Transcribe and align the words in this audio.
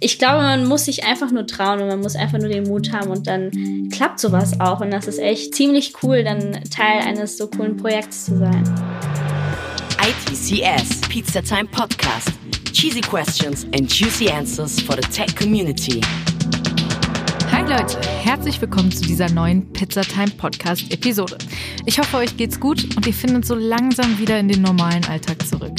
Ich 0.00 0.18
glaube, 0.18 0.42
man 0.42 0.66
muss 0.66 0.84
sich 0.84 1.04
einfach 1.04 1.30
nur 1.30 1.46
trauen 1.46 1.80
und 1.80 1.88
man 1.88 2.00
muss 2.00 2.14
einfach 2.14 2.38
nur 2.38 2.48
den 2.48 2.64
Mut 2.64 2.92
haben 2.92 3.10
und 3.10 3.26
dann 3.26 3.50
klappt 3.90 4.20
sowas 4.20 4.60
auch. 4.60 4.80
Und 4.80 4.90
das 4.90 5.06
ist 5.06 5.18
echt 5.18 5.54
ziemlich 5.54 5.94
cool, 6.02 6.22
dann 6.22 6.62
Teil 6.70 7.00
eines 7.00 7.38
so 7.38 7.46
coolen 7.46 7.76
Projekts 7.76 8.26
zu 8.26 8.36
sein. 8.36 8.64
ITCS 10.02 11.00
Pizza 11.08 11.40
Time 11.42 11.66
Podcast. 11.66 12.32
Cheesy 12.72 13.00
questions 13.00 13.64
and 13.74 13.90
juicy 13.90 14.28
answers 14.28 14.80
for 14.80 14.96
the 14.96 15.08
tech 15.08 15.34
community. 15.36 16.02
Hi 17.50 17.62
Leute, 17.62 17.98
herzlich 18.22 18.60
willkommen 18.60 18.92
zu 18.92 19.04
dieser 19.04 19.30
neuen 19.30 19.72
Pizza 19.72 20.02
Time 20.02 20.30
Podcast 20.36 20.92
Episode. 20.92 21.38
Ich 21.86 21.98
hoffe, 21.98 22.18
euch 22.18 22.36
geht's 22.36 22.60
gut 22.60 22.84
und 22.96 23.06
ihr 23.06 23.14
findet 23.14 23.46
so 23.46 23.54
langsam 23.54 24.18
wieder 24.18 24.38
in 24.38 24.48
den 24.48 24.60
normalen 24.60 25.04
Alltag 25.06 25.46
zurück. 25.46 25.72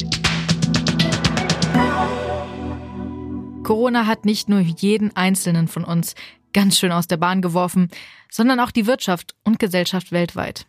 Corona 3.66 4.06
hat 4.06 4.24
nicht 4.24 4.48
nur 4.48 4.60
jeden 4.60 5.16
einzelnen 5.16 5.66
von 5.66 5.82
uns 5.82 6.14
ganz 6.52 6.78
schön 6.78 6.92
aus 6.92 7.08
der 7.08 7.16
Bahn 7.16 7.42
geworfen, 7.42 7.88
sondern 8.30 8.60
auch 8.60 8.70
die 8.70 8.86
Wirtschaft 8.86 9.34
und 9.42 9.58
Gesellschaft 9.58 10.12
weltweit. 10.12 10.68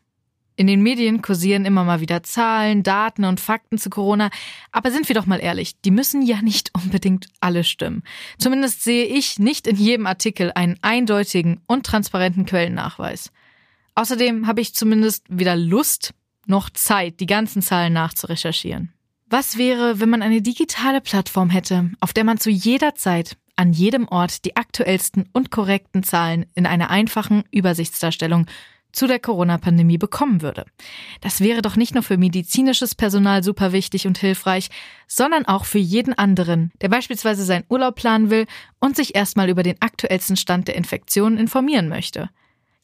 In 0.56 0.66
den 0.66 0.82
Medien 0.82 1.22
kursieren 1.22 1.66
immer 1.66 1.84
mal 1.84 2.02
wieder 2.02 2.24
Zahlen, 2.24 2.82
Daten 2.82 3.24
und 3.26 3.40
Fakten 3.40 3.78
zu 3.78 3.92
Corona, 3.92 4.32
aber 4.72 4.90
sind 4.90 5.08
wir 5.08 5.14
doch 5.14 5.28
mal 5.28 5.40
ehrlich, 5.40 5.80
die 5.82 5.92
müssen 5.92 6.24
ja 6.24 6.42
nicht 6.42 6.72
unbedingt 6.74 7.28
alle 7.40 7.64
stimmen. 7.64 8.02
Zumindest 8.40 8.84
sehe 8.84 9.06
ich 9.06 9.38
nicht 9.38 9.68
in 9.68 9.76
jedem 9.76 10.08
Artikel 10.08 10.52
einen 10.56 10.80
eindeutigen 10.82 11.62
und 11.68 11.86
transparenten 11.86 12.48
Quellennachweis. 12.48 13.32
Außerdem 13.94 14.48
habe 14.48 14.62
ich 14.62 14.74
zumindest 14.74 15.24
weder 15.30 15.56
Lust 15.56 16.16
noch 16.48 16.72
Zeit, 16.72 17.20
die 17.20 17.28
ganzen 17.28 17.62
Zahlen 17.62 17.94
nachzurecherchieren. 17.94 18.92
Was 19.30 19.58
wäre, 19.58 20.00
wenn 20.00 20.10
man 20.10 20.22
eine 20.22 20.42
digitale 20.42 21.02
Plattform 21.02 21.50
hätte, 21.50 21.92
auf 22.00 22.14
der 22.14 22.24
man 22.24 22.38
zu 22.38 22.50
jeder 22.50 22.96
Zeit, 22.96 23.36
an 23.58 23.74
jedem 23.74 24.08
Ort 24.08 24.46
die 24.46 24.56
aktuellsten 24.56 25.28
und 25.34 25.52
korrekten 25.52 26.04
Zahlen 26.04 26.46
in 26.56 26.66
einer 26.66 26.90
einfachen 26.90 27.44
Übersichtsdarstellung 27.52 28.46
zu 28.94 29.06
der 29.06 29.20
Corona-Pandemie 29.20 29.98
bekommen 29.98 30.42
würde. 30.42 30.66
Das 31.20 31.42
wäre 31.42 31.62
doch 31.62 31.76
nicht 31.76 31.94
nur 31.94 32.04
für 32.04 32.18
medizinisches 32.18 32.96
Personal 32.96 33.44
super 33.44 33.74
wichtig 33.74 34.08
und 34.08 34.18
hilfreich, 34.18 34.70
sondern 35.08 35.46
auch 35.46 35.66
für 35.66 35.78
jeden 35.78 36.18
anderen, 36.18 36.72
der 36.80 36.88
beispielsweise 36.88 37.44
seinen 37.44 37.66
Urlaub 37.68 37.96
planen 37.96 38.30
will 38.30 38.46
und 38.80 38.96
sich 38.96 39.14
erstmal 39.14 39.50
über 39.50 39.62
den 39.62 39.82
aktuellsten 39.82 40.38
Stand 40.38 40.70
der 40.70 40.76
Infektionen 40.76 41.38
informieren 41.38 41.90
möchte. 41.90 42.30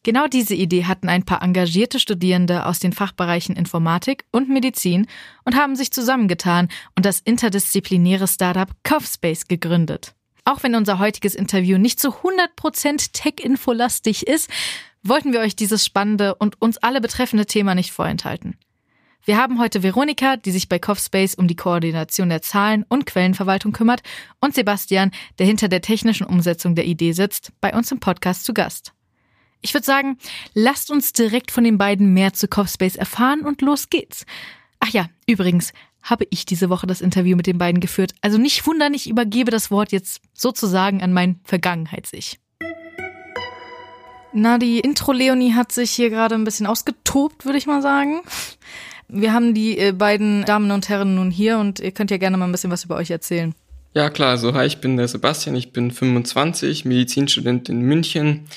Genau 0.03 0.27
diese 0.27 0.53
Idee 0.53 0.83
hatten 0.83 1.07
ein 1.07 1.23
paar 1.23 1.41
engagierte 1.41 1.97
Studierende 1.97 2.65
aus 2.65 2.79
den 2.79 2.91
Fachbereichen 2.91 3.55
Informatik 3.55 4.25
und 4.31 4.49
Medizin 4.49 5.07
und 5.45 5.55
haben 5.55 5.77
sich 5.77 5.93
zusammengetan 5.93 6.67
und 6.97 7.05
das 7.05 7.21
interdisziplinäre 7.21 8.27
Startup 8.27 8.69
CoughSpace 8.83 9.47
gegründet. 9.47 10.13
Auch 10.43 10.61
wenn 10.61 10.75
unser 10.75 10.99
heutiges 10.99 11.35
Interview 11.35 11.77
nicht 11.77 12.01
zu 12.01 12.09
100% 12.09 13.13
Tech-Info-lastig 13.13 14.27
ist, 14.27 14.49
wollten 15.03 15.31
wir 15.31 15.39
euch 15.39 15.55
dieses 15.55 15.85
spannende 15.85 16.35
und 16.35 16.61
uns 16.61 16.77
alle 16.77 16.99
betreffende 16.99 17.45
Thema 17.45 17.73
nicht 17.73 17.93
vorenthalten. 17.93 18.57
Wir 19.25 19.37
haben 19.37 19.57
heute 19.57 19.83
Veronika, 19.83 20.35
die 20.35 20.51
sich 20.51 20.67
bei 20.67 20.79
CoughSpace 20.79 21.35
um 21.35 21.47
die 21.47 21.55
Koordination 21.55 22.27
der 22.27 22.41
Zahlen 22.41 22.83
und 22.89 23.05
Quellenverwaltung 23.05 23.71
kümmert, 23.71 24.03
und 24.41 24.53
Sebastian, 24.53 25.11
der 25.39 25.45
hinter 25.45 25.69
der 25.69 25.81
technischen 25.81 26.27
Umsetzung 26.27 26.75
der 26.75 26.85
Idee 26.85 27.13
sitzt, 27.13 27.53
bei 27.61 27.73
uns 27.73 27.89
im 27.89 28.01
Podcast 28.01 28.43
zu 28.43 28.53
Gast. 28.53 28.91
Ich 29.63 29.73
würde 29.73 29.85
sagen, 29.85 30.17
lasst 30.53 30.91
uns 30.91 31.13
direkt 31.13 31.49
von 31.49 31.63
den 31.63 31.77
beiden 31.77 32.13
mehr 32.13 32.33
zu 32.33 32.49
Cofspace 32.49 32.97
erfahren 32.97 33.41
und 33.41 33.61
los 33.61 33.89
geht's. 33.89 34.25
Ach 34.81 34.89
ja, 34.89 35.07
übrigens 35.25 35.71
habe 36.01 36.27
ich 36.31 36.45
diese 36.45 36.69
Woche 36.69 36.85
das 36.85 36.99
Interview 36.99 37.37
mit 37.37 37.47
den 37.47 37.57
beiden 37.57 37.79
geführt. 37.79 38.13
Also 38.19 38.37
nicht 38.37 38.67
wundern, 38.67 38.93
ich 38.93 39.09
übergebe 39.09 39.51
das 39.51 39.71
Wort 39.71 39.93
jetzt 39.93 40.21
sozusagen 40.33 41.01
an 41.01 41.13
mein 41.13 41.39
Vergangenheits-Ich. 41.45 42.39
Na, 44.33 44.57
die 44.57 44.81
Intro-Leonie 44.81 45.53
hat 45.53 45.71
sich 45.71 45.91
hier 45.91 46.09
gerade 46.09 46.35
ein 46.35 46.43
bisschen 46.43 46.67
ausgetobt, 46.67 47.45
würde 47.45 47.57
ich 47.57 47.65
mal 47.65 47.81
sagen. 47.81 48.21
Wir 49.07 49.31
haben 49.31 49.53
die 49.53 49.77
äh, 49.77 49.93
beiden 49.93 50.43
Damen 50.43 50.71
und 50.71 50.89
Herren 50.89 51.15
nun 51.15 51.31
hier 51.31 51.57
und 51.57 51.79
ihr 51.79 51.91
könnt 51.91 52.11
ja 52.11 52.17
gerne 52.17 52.35
mal 52.35 52.45
ein 52.45 52.51
bisschen 52.51 52.71
was 52.71 52.83
über 52.83 52.97
euch 52.97 53.11
erzählen. 53.11 53.55
Ja, 53.93 54.09
klar. 54.09 54.31
Also, 54.31 54.53
hi, 54.55 54.65
ich 54.65 54.79
bin 54.79 54.97
der 54.97 55.07
Sebastian, 55.07 55.55
ich 55.55 55.71
bin 55.71 55.91
25, 55.91 56.83
Medizinstudent 56.83 57.69
in 57.69 57.81
München 57.81 58.47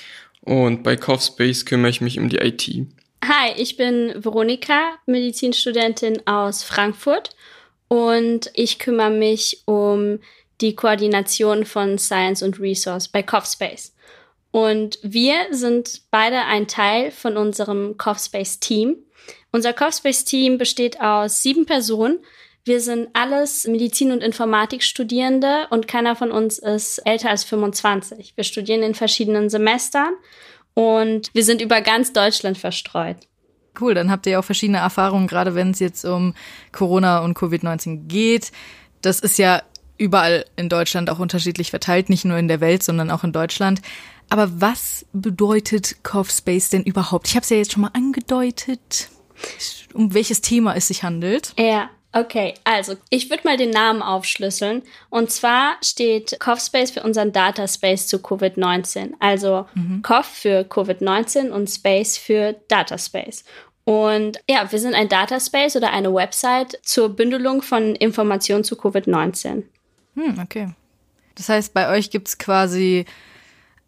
und 0.46 0.82
bei 0.82 0.96
CoughSpace 0.96 1.66
kümmere 1.66 1.90
ich 1.90 2.00
mich 2.00 2.18
um 2.18 2.28
die 2.28 2.38
IT. 2.38 2.66
Hi, 3.22 3.52
ich 3.56 3.76
bin 3.76 4.14
Veronika, 4.16 4.94
Medizinstudentin 5.06 6.26
aus 6.26 6.62
Frankfurt 6.62 7.36
und 7.88 8.50
ich 8.54 8.78
kümmere 8.78 9.10
mich 9.10 9.62
um 9.66 10.20
die 10.60 10.74
Koordination 10.74 11.66
von 11.66 11.98
Science 11.98 12.42
und 12.42 12.60
Resource 12.60 13.08
bei 13.08 13.22
CoughSpace. 13.22 13.94
Und 14.52 14.98
wir 15.02 15.48
sind 15.50 16.02
beide 16.10 16.44
ein 16.44 16.66
Teil 16.66 17.10
von 17.10 17.36
unserem 17.36 17.98
CoughSpace-Team. 17.98 18.96
Unser 19.52 19.72
CoughSpace-Team 19.72 20.56
besteht 20.56 21.00
aus 21.00 21.42
sieben 21.42 21.66
Personen. 21.66 22.20
Wir 22.66 22.80
sind 22.80 23.10
alles 23.12 23.68
Medizin- 23.68 24.10
und 24.10 24.24
Informatikstudierende 24.24 25.68
und 25.70 25.86
keiner 25.86 26.16
von 26.16 26.32
uns 26.32 26.58
ist 26.58 26.98
älter 27.04 27.30
als 27.30 27.44
25. 27.44 28.32
Wir 28.34 28.42
studieren 28.42 28.82
in 28.82 28.96
verschiedenen 28.96 29.48
Semestern 29.48 30.14
und 30.74 31.30
wir 31.32 31.44
sind 31.44 31.62
über 31.62 31.80
ganz 31.80 32.12
Deutschland 32.12 32.58
verstreut. 32.58 33.18
Cool, 33.80 33.94
dann 33.94 34.10
habt 34.10 34.26
ihr 34.26 34.32
ja 34.32 34.38
auch 34.40 34.44
verschiedene 34.44 34.78
Erfahrungen, 34.78 35.28
gerade 35.28 35.54
wenn 35.54 35.70
es 35.70 35.78
jetzt 35.78 36.04
um 36.04 36.34
Corona 36.72 37.20
und 37.20 37.38
Covid-19 37.38 38.08
geht. 38.08 38.50
Das 39.00 39.20
ist 39.20 39.38
ja 39.38 39.62
überall 39.96 40.44
in 40.56 40.68
Deutschland 40.68 41.08
auch 41.08 41.20
unterschiedlich 41.20 41.70
verteilt, 41.70 42.10
nicht 42.10 42.24
nur 42.24 42.36
in 42.36 42.48
der 42.48 42.60
Welt, 42.60 42.82
sondern 42.82 43.12
auch 43.12 43.22
in 43.22 43.30
Deutschland. 43.30 43.80
Aber 44.28 44.60
was 44.60 45.06
bedeutet 45.12 46.02
Cough 46.02 46.32
Space 46.32 46.70
denn 46.70 46.82
überhaupt? 46.82 47.28
Ich 47.28 47.36
habe 47.36 47.44
es 47.44 47.50
ja 47.50 47.58
jetzt 47.58 47.74
schon 47.74 47.82
mal 47.82 47.92
angedeutet, 47.92 49.08
um 49.94 50.14
welches 50.14 50.40
Thema 50.40 50.74
es 50.74 50.88
sich 50.88 51.04
handelt. 51.04 51.54
Ja, 51.56 51.90
Okay, 52.12 52.54
also 52.64 52.94
ich 53.10 53.28
würde 53.28 53.42
mal 53.44 53.56
den 53.56 53.70
Namen 53.70 54.00
aufschlüsseln. 54.00 54.82
Und 55.10 55.30
zwar 55.30 55.76
steht 55.82 56.38
CoughSpace 56.40 56.90
für 56.90 57.02
unseren 57.02 57.32
Dataspace 57.32 58.06
zu 58.06 58.18
Covid-19. 58.18 59.12
Also 59.20 59.66
mhm. 59.74 60.00
Cough 60.02 60.26
für 60.26 60.60
Covid-19 60.62 61.50
und 61.50 61.68
Space 61.68 62.16
für 62.16 62.54
Dataspace. 62.68 63.44
Und 63.84 64.40
ja, 64.48 64.70
wir 64.72 64.78
sind 64.78 64.94
ein 64.94 65.08
Dataspace 65.08 65.76
oder 65.76 65.92
eine 65.92 66.12
Website 66.12 66.80
zur 66.82 67.10
Bündelung 67.10 67.62
von 67.62 67.94
Informationen 67.94 68.64
zu 68.64 68.74
Covid-19. 68.74 69.62
Hm, 70.14 70.38
okay. 70.42 70.70
Das 71.36 71.48
heißt, 71.48 71.74
bei 71.74 71.90
euch 71.90 72.10
gibt's 72.10 72.38
quasi 72.38 73.04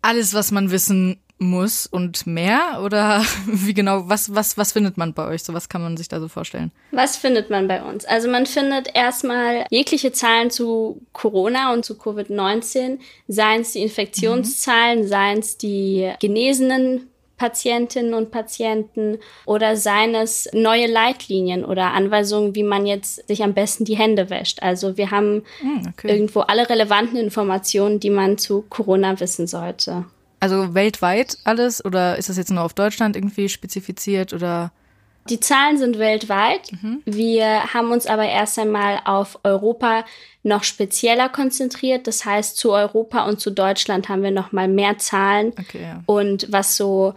alles, 0.03 0.35
was 0.35 0.53
man 0.53 0.71
wissen 0.71 1.19
muss 1.39 1.87
und 1.87 2.27
mehr? 2.27 2.81
Oder 2.83 3.23
wie 3.47 3.75
genau, 3.75 4.09
was, 4.09 4.35
was, 4.35 4.57
was 4.57 4.73
findet 4.73 4.97
man 4.97 5.15
bei 5.15 5.27
euch? 5.27 5.43
So 5.43 5.55
was 5.55 5.69
kann 5.69 5.83
man 5.83 5.97
sich 5.97 6.09
da 6.09 6.21
so 6.21 6.29
vorstellen? 6.29 6.73
Was 6.91 7.17
findet 7.17 7.51
man 7.51 7.69
bei 7.69 7.83
uns? 7.83 8.05
Also 8.05 8.29
man 8.29 8.47
findet 8.47 8.95
erstmal 8.95 9.67
jegliche 9.71 10.13
Zahlen 10.13 10.51
zu 10.51 11.01
Corona 11.13 11.73
und 11.73 11.85
zu 11.85 11.95
Covid-19, 11.95 12.99
seien 13.29 13.61
es 13.63 13.73
die 13.73 13.83
Infektionszahlen, 13.83 15.01
mhm. 15.01 15.09
seien 15.09 15.39
es 15.39 15.59
die 15.59 16.13
genesenen 16.21 17.09
Patientinnen 17.39 18.15
und 18.15 18.33
Patienten 18.33 19.19
oder 19.47 19.77
seien 19.77 20.15
es 20.15 20.49
neue 20.53 20.87
Leitlinien 20.87 21.65
oder 21.65 21.93
Anweisungen, 21.93 22.55
wie 22.57 22.65
man 22.65 22.85
jetzt 22.85 23.27
sich 23.29 23.43
am 23.45 23.55
besten 23.55 23.85
die 23.85 23.97
Hände 23.97 24.29
wäscht. 24.29 24.61
Also 24.61 24.97
wir 24.97 25.13
haben 25.13 25.45
hm, 25.61 25.83
okay. 25.89 26.09
irgendwo 26.09 26.41
alle 26.41 26.69
relevanten 26.69 27.17
Informationen, 27.17 28.01
die 28.01 28.11
man 28.11 28.39
zu 28.39 28.63
Corona 28.69 29.21
wissen 29.21 29.47
sollte. 29.47 30.05
Also 30.41 30.75
weltweit 30.75 31.39
alles 31.45 31.85
oder 31.85 32.17
ist 32.17 32.29
das 32.29 32.37
jetzt 32.37 32.51
nur 32.51 32.63
auf 32.63 32.75
Deutschland 32.75 33.17
irgendwie 33.17 33.49
spezifiziert 33.49 34.33
oder? 34.33 34.73
Die 35.29 35.41
Zahlen 35.41 35.77
sind 35.77 35.99
weltweit. 35.99 36.73
Mhm. 36.73 37.03
Wir 37.05 37.75
haben 37.75 37.91
uns 37.91 38.07
aber 38.07 38.25
erst 38.25 38.59
einmal 38.59 39.01
auf 39.05 39.39
Europa 39.45 40.05
noch 40.43 40.65
spezieller 40.65 41.29
konzentriert. 41.29 42.07
Das 42.07 42.25
heißt, 42.25 42.57
zu 42.57 42.73
Europa 42.73 43.27
und 43.27 43.41
zu 43.41 43.51
Deutschland 43.51 44.09
haben 44.09 44.23
wir 44.23 44.31
noch 44.31 44.53
mal 44.53 44.69
mehr 44.69 44.99
Zahlen. 44.99 45.53
Okay, 45.59 45.83
ja. 45.83 46.03
Und 46.07 46.51
was 46.51 46.77
so 46.77 47.15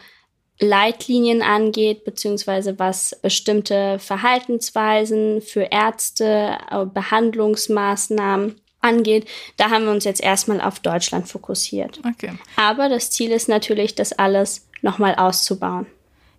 Leitlinien 0.60 1.42
angeht, 1.42 2.06
beziehungsweise 2.06 2.78
was 2.78 3.18
bestimmte 3.22 3.98
Verhaltensweisen 3.98 5.42
für 5.42 5.64
Ärzte, 5.72 6.58
äh, 6.70 6.86
Behandlungsmaßnahmen 6.86 8.61
angeht, 8.82 9.28
da 9.58 9.70
haben 9.70 9.86
wir 9.86 9.92
uns 9.92 10.04
jetzt 10.04 10.22
erstmal 10.22 10.62
auf 10.62 10.80
Deutschland 10.80 11.28
fokussiert. 11.28 12.00
Okay. 12.06 12.34
Aber 12.56 12.90
das 12.90 13.12
Ziel 13.12 13.32
ist 13.32 13.48
natürlich, 13.48 13.96
das 13.96 14.14
alles 14.14 14.68
nochmal 14.82 15.16
auszubauen. 15.16 15.86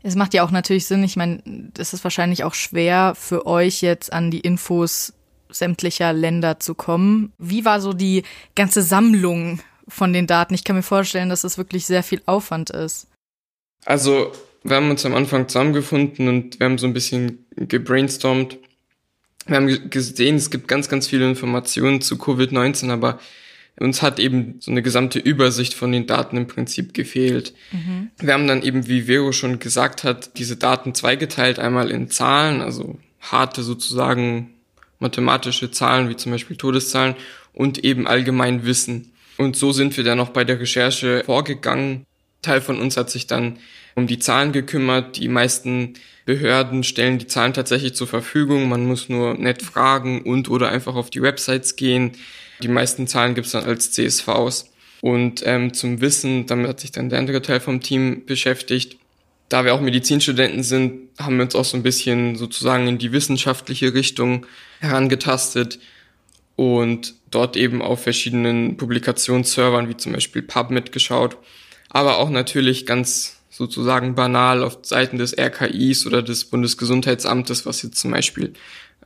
Es 0.02 0.16
macht 0.16 0.34
ja 0.34 0.44
auch 0.44 0.50
natürlich 0.50 0.86
Sinn. 0.86 1.04
Ich 1.04 1.16
meine, 1.16 1.42
das 1.46 1.94
ist 1.94 2.04
wahrscheinlich 2.04 2.44
auch 2.44 2.54
schwer 2.54 3.14
für 3.16 3.46
euch 3.46 3.82
jetzt 3.82 4.12
an 4.12 4.30
die 4.30 4.40
Infos 4.40 5.12
sämtlicher 5.48 6.12
Länder 6.12 6.58
zu 6.58 6.74
kommen. 6.74 7.32
Wie 7.38 7.64
war 7.64 7.80
so 7.80 7.92
die 7.92 8.24
ganze 8.54 8.82
Sammlung 8.82 9.60
von 9.86 10.12
den 10.12 10.26
Daten? 10.26 10.54
Ich 10.54 10.64
kann 10.64 10.76
mir 10.76 10.82
vorstellen, 10.82 11.28
dass 11.28 11.44
es 11.44 11.52
das 11.52 11.58
wirklich 11.58 11.86
sehr 11.86 12.02
viel 12.02 12.22
Aufwand 12.26 12.70
ist. 12.70 13.06
Also, 13.84 14.32
wir 14.62 14.76
haben 14.76 14.90
uns 14.90 15.04
am 15.04 15.14
Anfang 15.14 15.48
zusammengefunden 15.48 16.28
und 16.28 16.58
wir 16.58 16.66
haben 16.66 16.78
so 16.78 16.86
ein 16.86 16.94
bisschen 16.94 17.46
gebrainstormt, 17.56 18.58
Wir 19.46 19.56
haben 19.56 19.90
gesehen, 19.90 20.36
es 20.36 20.50
gibt 20.50 20.68
ganz, 20.68 20.88
ganz 20.88 21.08
viele 21.08 21.28
Informationen 21.28 22.00
zu 22.00 22.16
Covid-19, 22.16 22.90
aber 22.90 23.18
uns 23.78 24.02
hat 24.02 24.18
eben 24.18 24.56
so 24.60 24.70
eine 24.70 24.82
gesamte 24.82 25.18
Übersicht 25.18 25.74
von 25.74 25.92
den 25.92 26.06
Daten 26.06 26.36
im 26.36 26.46
Prinzip 26.46 26.94
gefehlt. 26.94 27.54
Mhm. 27.72 28.10
Wir 28.20 28.34
haben 28.34 28.46
dann 28.46 28.62
eben, 28.62 28.86
wie 28.86 29.02
Vero 29.02 29.32
schon 29.32 29.58
gesagt 29.58 30.04
hat, 30.04 30.38
diese 30.38 30.56
Daten 30.56 30.94
zweigeteilt, 30.94 31.58
einmal 31.58 31.90
in 31.90 32.10
Zahlen, 32.10 32.60
also 32.60 32.98
harte 33.20 33.62
sozusagen 33.62 34.50
mathematische 34.98 35.70
Zahlen, 35.70 36.08
wie 36.08 36.16
zum 36.16 36.32
Beispiel 36.32 36.56
Todeszahlen, 36.56 37.16
und 37.52 37.84
eben 37.84 38.06
allgemein 38.06 38.64
Wissen. 38.64 39.12
Und 39.38 39.56
so 39.56 39.72
sind 39.72 39.96
wir 39.96 40.04
dann 40.04 40.20
auch 40.20 40.30
bei 40.30 40.44
der 40.44 40.60
Recherche 40.60 41.22
vorgegangen. 41.24 42.06
Teil 42.42 42.60
von 42.60 42.78
uns 42.78 42.96
hat 42.96 43.10
sich 43.10 43.26
dann 43.26 43.58
um 43.94 44.06
die 44.06 44.18
Zahlen 44.18 44.52
gekümmert. 44.52 45.16
Die 45.16 45.28
meisten 45.28 45.94
Behörden 46.24 46.84
stellen 46.84 47.18
die 47.18 47.26
Zahlen 47.26 47.52
tatsächlich 47.52 47.94
zur 47.94 48.06
Verfügung. 48.06 48.68
Man 48.68 48.86
muss 48.86 49.08
nur 49.08 49.34
nett 49.34 49.62
fragen 49.62 50.22
und 50.22 50.48
oder 50.48 50.70
einfach 50.70 50.94
auf 50.94 51.10
die 51.10 51.22
Websites 51.22 51.76
gehen. 51.76 52.12
Die 52.62 52.68
meisten 52.68 53.06
Zahlen 53.06 53.34
gibt's 53.34 53.52
dann 53.52 53.64
als 53.64 53.92
CSVs. 53.92 54.70
Und 55.00 55.42
ähm, 55.44 55.74
zum 55.74 56.00
Wissen, 56.00 56.46
damit 56.46 56.68
hat 56.68 56.80
sich 56.80 56.92
dann 56.92 57.08
der 57.08 57.18
andere 57.18 57.42
Teil 57.42 57.58
vom 57.58 57.80
Team 57.80 58.24
beschäftigt. 58.24 58.98
Da 59.48 59.64
wir 59.64 59.74
auch 59.74 59.80
Medizinstudenten 59.80 60.62
sind, 60.62 61.08
haben 61.18 61.36
wir 61.36 61.44
uns 61.44 61.56
auch 61.56 61.64
so 61.64 61.76
ein 61.76 61.82
bisschen 61.82 62.36
sozusagen 62.36 62.86
in 62.86 62.98
die 62.98 63.12
wissenschaftliche 63.12 63.92
Richtung 63.94 64.46
herangetastet 64.80 65.80
und 66.56 67.14
dort 67.30 67.56
eben 67.56 67.82
auf 67.82 68.02
verschiedenen 68.02 68.76
Publikationsservern 68.76 69.88
wie 69.88 69.96
zum 69.96 70.12
Beispiel 70.12 70.42
PubMed 70.42 70.92
geschaut, 70.92 71.36
aber 71.88 72.18
auch 72.18 72.30
natürlich 72.30 72.86
ganz 72.86 73.41
sozusagen 73.52 74.14
banal 74.14 74.64
auf 74.64 74.78
Seiten 74.82 75.18
des 75.18 75.36
RKIs 75.38 76.06
oder 76.06 76.22
des 76.22 76.46
Bundesgesundheitsamtes, 76.46 77.66
was 77.66 77.82
jetzt 77.82 78.00
zum 78.00 78.10
Beispiel 78.10 78.54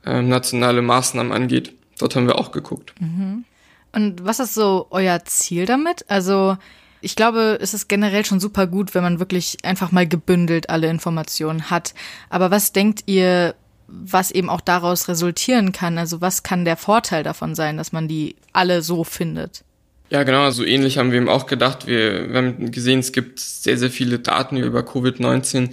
äh, 0.05 0.21
nationale 0.21 0.81
Maßnahmen 0.81 1.33
angeht. 1.33 1.73
Dort 1.99 2.15
haben 2.15 2.27
wir 2.27 2.39
auch 2.39 2.51
geguckt. 2.51 2.93
Mhm. 2.99 3.43
Und 3.91 4.23
was 4.23 4.39
ist 4.39 4.53
so 4.53 4.87
euer 4.89 5.23
Ziel 5.25 5.65
damit? 5.65 6.05
Also 6.09 6.57
ich 7.01 7.15
glaube, 7.15 7.59
es 7.61 7.73
ist 7.73 7.89
generell 7.89 8.25
schon 8.25 8.39
super 8.39 8.67
gut, 8.67 8.95
wenn 8.95 9.03
man 9.03 9.19
wirklich 9.19 9.57
einfach 9.63 9.91
mal 9.91 10.07
gebündelt 10.07 10.69
alle 10.69 10.87
Informationen 10.87 11.69
hat. 11.69 11.93
Aber 12.29 12.49
was 12.49 12.71
denkt 12.71 13.03
ihr, 13.05 13.53
was 13.87 14.31
eben 14.31 14.49
auch 14.49 14.61
daraus 14.61 15.09
resultieren 15.09 15.73
kann? 15.73 15.97
Also 15.97 16.21
was 16.21 16.43
kann 16.43 16.63
der 16.63 16.77
Vorteil 16.77 17.23
davon 17.23 17.53
sein, 17.53 17.75
dass 17.75 17.91
man 17.91 18.07
die 18.07 18.37
alle 18.53 18.81
so 18.81 19.03
findet? 19.03 19.65
Ja, 20.09 20.23
genau, 20.23 20.43
also 20.43 20.63
ähnlich 20.63 20.97
haben 20.97 21.11
wir 21.11 21.17
eben 21.17 21.29
auch 21.29 21.47
gedacht. 21.47 21.85
Wir, 21.85 22.29
wir 22.29 22.37
haben 22.37 22.71
gesehen, 22.71 22.99
es 22.99 23.11
gibt 23.11 23.39
sehr, 23.39 23.77
sehr 23.77 23.91
viele 23.91 24.19
Daten 24.19 24.55
über 24.57 24.81
Covid-19, 24.81 25.71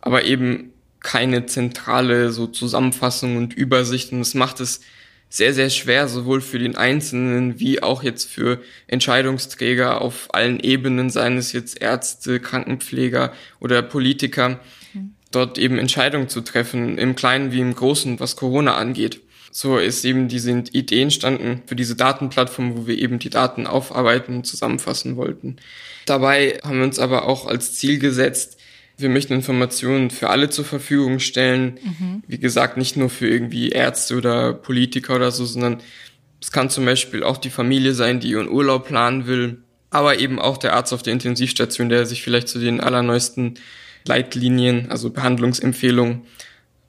aber 0.00 0.24
eben 0.24 0.72
keine 1.00 1.46
zentrale 1.46 2.32
so 2.32 2.48
Zusammenfassung 2.48 3.36
und 3.36 3.54
Übersicht 3.54 4.12
und 4.12 4.20
es 4.20 4.34
macht 4.34 4.58
es 4.60 4.80
sehr, 5.30 5.52
sehr 5.52 5.70
schwer, 5.70 6.08
sowohl 6.08 6.40
für 6.40 6.58
den 6.58 6.76
Einzelnen 6.76 7.60
wie 7.60 7.82
auch 7.82 8.02
jetzt 8.02 8.30
für 8.30 8.60
Entscheidungsträger 8.86 10.00
auf 10.00 10.34
allen 10.34 10.58
Ebenen, 10.58 11.10
seien 11.10 11.36
es 11.36 11.52
jetzt 11.52 11.80
Ärzte, 11.80 12.40
Krankenpfleger 12.40 13.32
oder 13.60 13.82
Politiker, 13.82 14.60
mhm. 14.94 15.12
dort 15.30 15.58
eben 15.58 15.78
Entscheidungen 15.78 16.28
zu 16.28 16.40
treffen, 16.40 16.96
im 16.98 17.14
Kleinen 17.14 17.52
wie 17.52 17.60
im 17.60 17.74
Großen, 17.74 18.18
was 18.20 18.36
Corona 18.36 18.76
angeht. 18.76 19.20
So 19.60 19.76
ist 19.76 20.04
eben 20.04 20.28
diese 20.28 20.52
Idee 20.70 21.02
entstanden 21.02 21.62
für 21.66 21.74
diese 21.74 21.96
Datenplattform, 21.96 22.76
wo 22.76 22.86
wir 22.86 22.96
eben 22.96 23.18
die 23.18 23.28
Daten 23.28 23.66
aufarbeiten 23.66 24.36
und 24.36 24.46
zusammenfassen 24.46 25.16
wollten. 25.16 25.56
Dabei 26.06 26.60
haben 26.62 26.78
wir 26.78 26.84
uns 26.84 27.00
aber 27.00 27.26
auch 27.26 27.44
als 27.44 27.74
Ziel 27.74 27.98
gesetzt, 27.98 28.56
wir 28.98 29.08
möchten 29.08 29.32
Informationen 29.32 30.10
für 30.10 30.30
alle 30.30 30.48
zur 30.48 30.64
Verfügung 30.64 31.18
stellen. 31.18 31.80
Mhm. 31.82 32.22
Wie 32.28 32.38
gesagt, 32.38 32.76
nicht 32.76 32.96
nur 32.96 33.10
für 33.10 33.28
irgendwie 33.28 33.70
Ärzte 33.70 34.16
oder 34.16 34.52
Politiker 34.52 35.16
oder 35.16 35.32
so, 35.32 35.44
sondern 35.44 35.78
es 36.40 36.52
kann 36.52 36.70
zum 36.70 36.84
Beispiel 36.84 37.24
auch 37.24 37.36
die 37.36 37.50
Familie 37.50 37.94
sein, 37.94 38.20
die 38.20 38.30
ihren 38.30 38.48
Urlaub 38.48 38.86
planen 38.86 39.26
will, 39.26 39.58
aber 39.90 40.20
eben 40.20 40.38
auch 40.38 40.58
der 40.58 40.74
Arzt 40.74 40.92
auf 40.92 41.02
der 41.02 41.14
Intensivstation, 41.14 41.88
der 41.88 42.06
sich 42.06 42.22
vielleicht 42.22 42.46
zu 42.46 42.60
den 42.60 42.78
allerneuesten 42.80 43.54
Leitlinien, 44.06 44.88
also 44.88 45.10
Behandlungsempfehlungen 45.10 46.26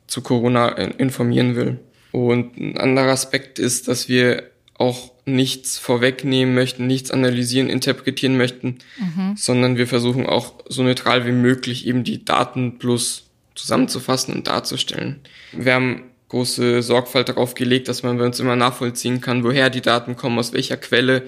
zu 0.06 0.22
Corona 0.22 0.70
informieren 0.70 1.56
will. 1.56 1.80
Und 2.12 2.58
ein 2.58 2.78
anderer 2.78 3.12
Aspekt 3.12 3.60
ist, 3.60 3.88
dass 3.88 4.10
wir 4.10 4.44
auch 4.76 5.12
nichts 5.26 5.78
vorwegnehmen 5.78 6.56
möchten, 6.56 6.88
nichts 6.88 7.12
analysieren, 7.12 7.70
interpretieren 7.70 8.38
möchten, 8.38 8.80
mhm. 8.98 9.36
sondern 9.36 9.78
wir 9.78 9.88
versuchen 9.88 10.26
auch 10.26 10.54
so 10.68 10.84
neutral 10.84 11.26
wie 11.26 11.32
möglich 11.32 11.86
eben 11.86 12.04
die 12.04 12.24
Daten 12.26 12.80
plus 12.80 13.26
zusammenzufassen 13.56 14.34
und 14.34 14.48
darzustellen. 14.48 15.20
Wir 15.52 15.74
haben 15.74 16.04
große 16.30 16.82
Sorgfalt 16.82 17.30
darauf 17.30 17.56
gelegt, 17.56 17.90
dass 17.90 18.04
man 18.04 18.18
bei 18.18 18.26
uns 18.26 18.40
immer 18.40 18.56
nachvollziehen 18.56 19.20
kann, 19.20 19.44
woher 19.44 19.70
die 19.70 19.82
Daten 19.82 20.16
kommen, 20.16 20.40
aus 20.40 20.54
welcher 20.54 20.78
Quelle 20.78 21.24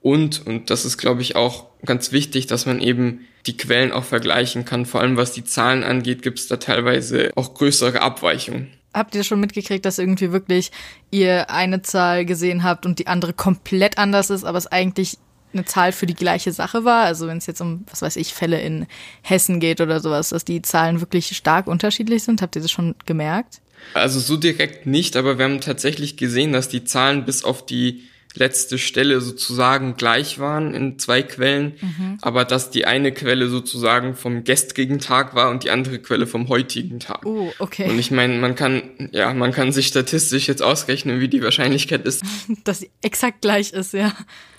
und, 0.00 0.46
und 0.46 0.70
das 0.70 0.84
ist, 0.84 0.96
glaube 0.96 1.22
ich, 1.22 1.36
auch 1.36 1.66
ganz 1.84 2.12
wichtig, 2.12 2.46
dass 2.46 2.66
man 2.66 2.80
eben 2.80 3.26
die 3.46 3.56
Quellen 3.56 3.92
auch 3.92 4.04
vergleichen 4.04 4.64
kann. 4.64 4.86
Vor 4.86 5.00
allem 5.00 5.16
was 5.16 5.32
die 5.32 5.44
Zahlen 5.44 5.82
angeht, 5.82 6.22
gibt 6.22 6.38
es 6.38 6.46
da 6.46 6.56
teilweise 6.56 7.30
auch 7.34 7.54
größere 7.54 8.00
Abweichungen 8.00 8.77
habt 8.94 9.14
ihr 9.14 9.24
schon 9.24 9.40
mitgekriegt, 9.40 9.84
dass 9.84 9.98
irgendwie 9.98 10.32
wirklich 10.32 10.70
ihr 11.10 11.50
eine 11.50 11.82
Zahl 11.82 12.24
gesehen 12.24 12.62
habt 12.64 12.86
und 12.86 12.98
die 12.98 13.06
andere 13.06 13.32
komplett 13.32 13.98
anders 13.98 14.30
ist, 14.30 14.44
aber 14.44 14.58
es 14.58 14.66
eigentlich 14.66 15.18
eine 15.52 15.64
Zahl 15.64 15.92
für 15.92 16.06
die 16.06 16.14
gleiche 16.14 16.52
Sache 16.52 16.84
war? 16.84 17.04
Also 17.04 17.26
wenn 17.26 17.38
es 17.38 17.46
jetzt 17.46 17.60
um, 17.60 17.84
was 17.90 18.02
weiß 18.02 18.16
ich, 18.16 18.34
Fälle 18.34 18.60
in 18.60 18.86
Hessen 19.22 19.60
geht 19.60 19.80
oder 19.80 20.00
sowas, 20.00 20.30
dass 20.30 20.44
die 20.44 20.62
Zahlen 20.62 21.00
wirklich 21.00 21.36
stark 21.36 21.66
unterschiedlich 21.66 22.22
sind? 22.22 22.42
Habt 22.42 22.56
ihr 22.56 22.62
das 22.62 22.70
schon 22.70 22.94
gemerkt? 23.06 23.60
Also 23.94 24.20
so 24.20 24.36
direkt 24.36 24.86
nicht, 24.86 25.16
aber 25.16 25.38
wir 25.38 25.44
haben 25.44 25.60
tatsächlich 25.60 26.16
gesehen, 26.16 26.52
dass 26.52 26.68
die 26.68 26.84
Zahlen 26.84 27.24
bis 27.24 27.44
auf 27.44 27.64
die 27.64 28.02
letzte 28.38 28.78
Stelle 28.78 29.20
sozusagen 29.20 29.96
gleich 29.96 30.38
waren 30.38 30.74
in 30.74 30.98
zwei 30.98 31.22
Quellen, 31.22 31.74
mhm. 31.80 32.18
aber 32.22 32.44
dass 32.44 32.70
die 32.70 32.86
eine 32.86 33.12
Quelle 33.12 33.48
sozusagen 33.48 34.14
vom 34.14 34.44
gestrigen 34.44 34.98
Tag 34.98 35.34
war 35.34 35.50
und 35.50 35.64
die 35.64 35.70
andere 35.70 35.98
Quelle 35.98 36.26
vom 36.26 36.48
heutigen 36.48 37.00
Tag. 37.00 37.24
Oh, 37.26 37.52
okay. 37.58 37.90
Und 37.90 37.98
ich 37.98 38.10
meine, 38.10 38.38
man 38.38 38.54
kann, 38.54 39.10
ja, 39.12 39.32
man 39.34 39.52
kann 39.52 39.72
sich 39.72 39.88
statistisch 39.88 40.48
jetzt 40.48 40.62
ausrechnen, 40.62 41.20
wie 41.20 41.28
die 41.28 41.42
Wahrscheinlichkeit 41.42 42.04
ist. 42.04 42.22
dass 42.64 42.80
sie 42.80 42.90
exakt 43.02 43.42
gleich 43.42 43.72
ist, 43.72 43.92
ja. 43.92 44.12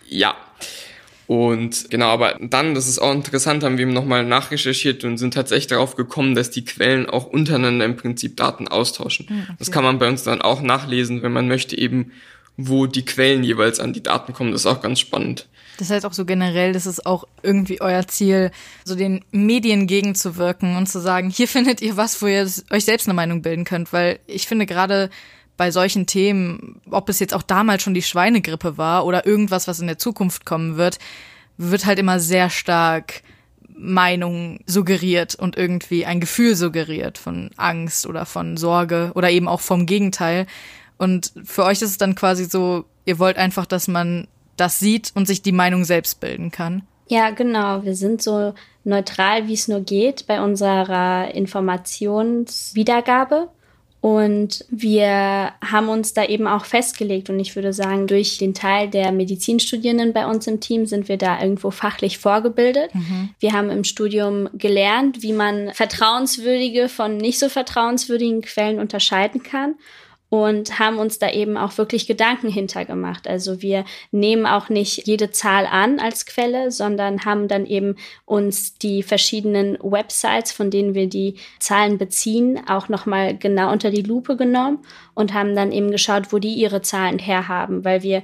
Ja. 0.08 0.36
Und 1.28 1.92
genau, 1.92 2.08
aber 2.08 2.40
dann, 2.42 2.74
das 2.74 2.88
ist 2.88 2.98
auch 2.98 3.14
interessant, 3.14 3.64
haben 3.64 3.78
wir 3.78 3.84
eben 3.84 3.94
nochmal 3.94 4.26
nachrecherchiert 4.26 5.04
und 5.04 5.20
sind 5.20 5.36
tatsächlich 5.36 5.68
darauf 5.68 5.96
gekommen, 5.96 6.34
dass 6.34 6.50
die 6.50 6.66
Quellen 6.66 7.08
auch 7.08 7.28
untereinander 7.28 7.86
im 7.86 7.96
Prinzip 7.96 8.36
Daten 8.36 8.68
austauschen. 8.68 9.28
Hm, 9.30 9.42
okay. 9.44 9.56
Das 9.60 9.70
kann 9.70 9.84
man 9.84 10.00
bei 10.00 10.08
uns 10.08 10.24
dann 10.24 10.42
auch 10.42 10.64
nachlesen, 10.64 11.22
wenn 11.22 11.32
man 11.32 11.48
möchte, 11.48 11.78
eben 11.78 12.14
wo 12.62 12.88
die 12.88 13.06
Quellen 13.06 13.44
jeweils 13.44 13.80
an 13.80 13.94
die 13.94 14.04
Daten 14.04 14.34
kommen. 14.34 14.52
Das 14.52 14.62
ist 14.62 14.68
auch 14.68 14.82
ganz 14.82 15.00
spannend. 15.00 15.48
Das 15.78 15.90
heißt 15.90 16.06
auch 16.06 16.12
so 16.12 16.26
generell, 16.26 16.74
das 16.74 16.86
ist 16.86 17.06
auch 17.06 17.26
irgendwie 17.42 17.80
euer 17.80 18.06
Ziel, 18.08 18.52
so 18.84 18.96
den 18.96 19.24
Medien 19.32 19.88
gegenzuwirken 19.88 20.76
und 20.76 20.88
zu 20.88 21.00
sagen, 21.00 21.30
hier 21.30 21.48
findet 21.48 21.82
ihr 21.82 21.96
was, 21.96 22.22
wo 22.22 22.28
ihr 22.28 22.50
euch 22.70 22.84
selbst 22.84 23.08
eine 23.08 23.14
Meinung 23.14 23.42
bilden 23.42 23.64
könnt. 23.64 23.94
Weil 23.94 24.20
ich 24.28 24.46
finde 24.46 24.66
gerade 24.66 25.10
bei 25.56 25.72
solchen 25.72 26.06
Themen, 26.06 26.82
ob 26.92 27.08
es 27.08 27.20
jetzt 27.20 27.34
auch 27.34 27.44
damals 27.44 27.84
schon 27.84 27.94
die 27.94 28.02
Schweinegrippe 28.02 28.78
war 28.78 29.06
oder 29.06 29.26
irgendwas, 29.26 29.70
was 29.70 29.80
in 29.80 29.88
der 29.88 29.98
Zukunft 29.98 30.46
kommen 30.46 30.76
wird, 30.76 31.00
wird 31.58 31.86
halt 31.86 32.00
immer 32.00 32.20
sehr 32.20 32.50
stark 32.50 33.22
Meinung 33.70 34.60
suggeriert 34.66 35.36
und 35.36 35.56
irgendwie 35.56 36.06
ein 36.06 36.20
Gefühl 36.20 36.56
suggeriert 36.56 37.18
von 37.18 37.52
Angst 37.56 38.06
oder 38.06 38.26
von 38.26 38.58
Sorge 38.58 39.12
oder 39.16 39.30
eben 39.30 39.48
auch 39.48 39.62
vom 39.62 39.86
Gegenteil. 39.86 40.46
Und 41.00 41.34
für 41.46 41.64
euch 41.64 41.82
ist 41.82 41.90
es 41.90 41.98
dann 41.98 42.14
quasi 42.14 42.46
so, 42.46 42.86
ihr 43.06 43.18
wollt 43.18 43.38
einfach, 43.38 43.66
dass 43.66 43.88
man 43.88 44.28
das 44.58 44.78
sieht 44.78 45.12
und 45.16 45.26
sich 45.26 45.42
die 45.42 45.54
Meinung 45.54 45.86
selbst 45.86 46.20
bilden 46.20 46.52
kann. 46.52 46.84
Ja, 47.08 47.32
genau. 47.32 47.84
Wir 47.84 47.96
sind 47.96 48.22
so 48.22 48.54
neutral, 48.84 49.48
wie 49.48 49.54
es 49.54 49.68
nur 49.68 49.80
geht 49.80 50.28
bei 50.28 50.42
unserer 50.42 51.34
Informationswiedergabe. 51.34 53.50
Und 54.02 54.64
wir 54.70 55.52
haben 55.62 55.90
uns 55.90 56.14
da 56.14 56.24
eben 56.24 56.48
auch 56.48 56.66
festgelegt. 56.66 57.30
Und 57.30 57.40
ich 57.40 57.56
würde 57.56 57.74
sagen, 57.74 58.08
durch 58.08 58.38
den 58.38 58.54
Teil 58.54 58.90
der 58.90 59.12
Medizinstudierenden 59.12 60.14
bei 60.14 60.26
uns 60.26 60.48
im 60.48 60.62
Team 60.62 60.86
sind 60.86 61.10
wir 61.10 61.18
da 61.18 61.42
irgendwo 61.42 61.72
fachlich 61.72 62.18
vorgebildet. 62.18 62.94
Mhm. 62.94 63.30
Wir 63.40 63.54
haben 63.54 63.70
im 63.70 63.84
Studium 63.84 64.50
gelernt, 64.54 65.22
wie 65.22 65.34
man 65.34 65.72
vertrauenswürdige 65.74 66.88
von 66.88 67.18
nicht 67.18 67.40
so 67.40 67.50
vertrauenswürdigen 67.50 68.42
Quellen 68.42 68.80
unterscheiden 68.80 69.44
kann 69.44 69.76
und 70.30 70.78
haben 70.78 71.00
uns 71.00 71.18
da 71.18 71.30
eben 71.32 71.58
auch 71.58 71.78
wirklich 71.78 72.06
Gedanken 72.06 72.50
hintergemacht. 72.50 73.28
Also 73.28 73.62
wir 73.62 73.84
nehmen 74.12 74.46
auch 74.46 74.70
nicht 74.70 75.08
jede 75.08 75.32
Zahl 75.32 75.66
an 75.66 76.00
als 76.00 76.26
Quelle, 76.26 76.72
sondern 76.72 77.26
haben 77.26 77.48
dann 77.48 77.66
eben 77.66 77.96
uns 78.26 78.76
die 78.76 79.02
verschiedenen 79.02 79.78
Websites, 79.82 80.52
von 80.52 80.70
denen 80.70 80.94
wir 80.94 81.08
die 81.08 81.36
Zahlen 81.60 81.98
beziehen, 81.98 82.62
auch 82.68 82.90
nochmal 82.90 83.38
genau 83.38 83.72
unter 83.72 83.90
die 83.90 84.04
Lupe 84.04 84.38
genommen 84.38 84.80
und 85.16 85.34
haben 85.34 85.56
dann 85.56 85.72
eben 85.72 85.90
geschaut, 85.92 86.32
wo 86.32 86.38
die 86.38 86.54
ihre 86.54 86.82
Zahlen 86.82 87.18
herhaben, 87.18 87.84
weil 87.84 88.04
wir 88.04 88.22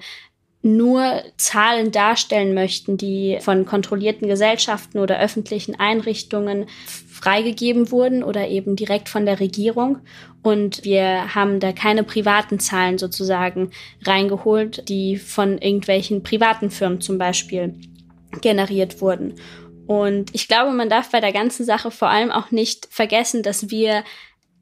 nur 0.65 1.21
Zahlen 1.37 1.91
darstellen 1.91 2.55
möchten, 2.55 2.97
die 2.97 3.37
von 3.39 3.65
kontrollierten 3.65 4.27
Gesellschaften 4.27 4.97
oder 4.97 5.19
öffentlichen 5.19 5.79
Einrichtungen 5.79 6.65
freigegeben 7.07 7.91
wurden 7.91 8.23
oder 8.23 8.47
eben 8.47 8.75
direkt 8.75 9.07
von 9.07 9.27
der 9.27 9.39
Regierung. 9.39 9.99
Und 10.41 10.83
wir 10.83 11.35
haben 11.35 11.59
da 11.59 11.71
keine 11.71 12.03
privaten 12.03 12.59
Zahlen 12.59 12.97
sozusagen 12.97 13.69
reingeholt, 14.03 14.89
die 14.89 15.17
von 15.17 15.59
irgendwelchen 15.59 16.23
privaten 16.23 16.71
Firmen 16.71 16.99
zum 16.99 17.19
Beispiel 17.19 17.75
generiert 18.41 19.01
wurden. 19.01 19.35
Und 19.85 20.33
ich 20.33 20.47
glaube, 20.47 20.71
man 20.71 20.89
darf 20.89 21.11
bei 21.11 21.21
der 21.21 21.31
ganzen 21.31 21.63
Sache 21.63 21.91
vor 21.91 22.09
allem 22.09 22.31
auch 22.31 22.49
nicht 22.49 22.87
vergessen, 22.89 23.43
dass 23.43 23.69
wir 23.69 24.03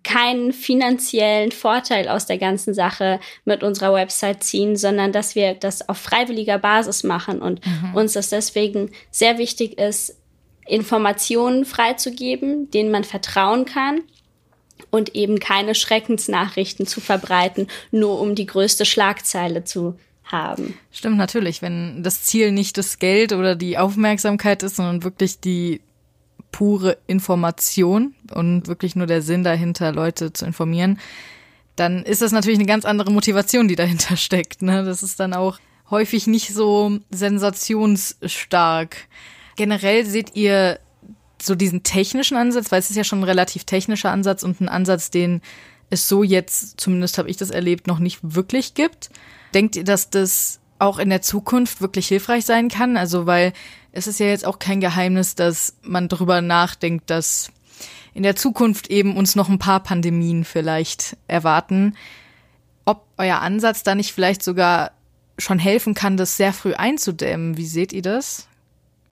keinen 0.04 0.52
finanziellen 0.52 1.52
Vorteil 1.52 2.10
aus 2.10 2.26
der 2.26 2.38
ganzen 2.38 2.74
Sache 2.74 3.20
mit 3.46 3.64
unserer 3.64 3.94
Website 3.94 4.44
ziehen, 4.44 4.76
sondern 4.76 5.12
dass 5.12 5.36
wir 5.36 5.54
das 5.54 5.88
auf 5.88 5.98
freiwilliger 5.98 6.60
Basis 6.60 7.04
machen 7.04 7.42
und 7.42 7.66
mhm. 7.66 7.96
uns 7.96 8.14
das 8.14 8.30
deswegen 8.30 8.92
sehr 9.12 9.38
wichtig 9.38 9.80
ist, 9.80 10.18
Informationen 10.66 11.66
freizugeben, 11.66 12.70
denen 12.72 12.92
man 12.92 13.04
vertrauen 13.04 13.66
kann 13.66 14.02
und 14.92 15.16
eben 15.16 15.40
keine 15.40 15.76
Schreckensnachrichten 15.76 16.86
zu 16.86 17.02
verbreiten, 17.02 17.68
nur 17.92 18.20
um 18.20 18.36
die 18.36 18.46
größte 18.46 18.86
Schlagzeile 18.86 19.64
zu 19.64 19.98
haben. 20.24 20.78
Stimmt 20.92 21.18
natürlich, 21.18 21.62
wenn 21.62 22.04
das 22.04 22.24
Ziel 22.24 22.52
nicht 22.52 22.78
das 22.78 23.00
Geld 23.00 23.34
oder 23.34 23.56
die 23.56 23.78
Aufmerksamkeit 23.78 24.64
ist, 24.64 24.78
sondern 24.78 25.04
wirklich 25.04 25.40
die 25.40 25.82
pure 26.54 26.98
Information 27.08 28.16
und 28.32 28.68
wirklich 28.68 28.96
nur 28.96 29.08
der 29.08 29.22
Sinn 29.22 29.44
dahinter, 29.44 29.92
Leute 29.92 30.32
zu 30.32 30.46
informieren, 30.46 31.00
dann 31.76 32.04
ist 32.04 32.22
das 32.22 32.32
natürlich 32.32 32.60
eine 32.60 32.68
ganz 32.68 32.86
andere 32.86 33.12
Motivation, 33.12 33.68
die 33.68 33.76
dahinter 33.76 34.16
steckt. 34.18 34.62
Ne? 34.62 34.86
Das 34.86 35.04
ist 35.04 35.20
dann 35.20 35.34
auch 35.34 35.60
häufig 35.90 36.28
nicht 36.28 36.54
so 36.54 37.00
sensationsstark. 37.10 38.96
Generell 39.58 40.06
seht 40.06 40.36
ihr 40.36 40.80
so 41.42 41.56
diesen 41.56 41.84
technischen 41.84 42.38
Ansatz, 42.38 42.72
weil 42.72 42.80
es 42.80 42.90
ist 42.90 42.96
ja 42.96 43.04
schon 43.04 43.20
ein 43.20 43.26
relativ 43.26 43.66
technischer 43.66 44.12
Ansatz 44.12 44.44
und 44.44 44.62
ein 44.62 44.70
Ansatz, 44.70 45.10
den 45.10 45.42
es 45.90 46.08
so 46.08 46.24
jetzt, 46.24 46.80
zumindest 46.80 47.18
habe 47.18 47.30
ich 47.30 47.38
das 47.38 47.50
erlebt, 47.50 47.88
noch 47.88 48.00
nicht 48.00 48.20
wirklich 48.22 48.76
gibt. 48.76 49.10
Denkt 49.54 49.76
ihr, 49.76 49.84
dass 49.84 50.10
das 50.10 50.60
auch 50.80 51.00
in 51.00 51.10
der 51.10 51.22
Zukunft 51.22 51.82
wirklich 51.82 52.08
hilfreich 52.08 52.46
sein 52.46 52.70
kann? 52.70 52.96
Also, 52.96 53.26
weil 53.26 53.54
es 53.94 54.08
ist 54.08 54.20
ja 54.20 54.26
jetzt 54.26 54.46
auch 54.46 54.60
kein 54.60 54.82
Geheimnis, 54.82 55.36
dass 55.36 55.78
man 55.84 56.10
darüber 56.10 56.42
nachdenkt, 56.42 57.10
dass 57.10 57.52
in 58.14 58.24
der 58.24 58.36
Zukunft 58.36 58.90
eben 58.90 59.16
uns 59.16 59.36
noch 59.36 59.50
ein 59.50 59.60
paar 59.60 59.82
Pandemien 59.82 60.44
vielleicht 60.44 61.16
erwarten. 61.28 61.96
Ob 62.86 63.06
euer 63.18 63.40
Ansatz 63.40 63.84
da 63.84 63.96
nicht 63.96 64.12
vielleicht 64.12 64.44
sogar 64.44 64.92
schon 65.38 65.60
helfen 65.60 65.94
kann, 65.94 66.18
das 66.18 66.38
sehr 66.38 66.54
früh 66.54 66.74
einzudämmen. 66.74 67.56
Wie 67.58 67.66
seht 67.66 67.94
ihr 67.94 68.02
das? 68.02 68.48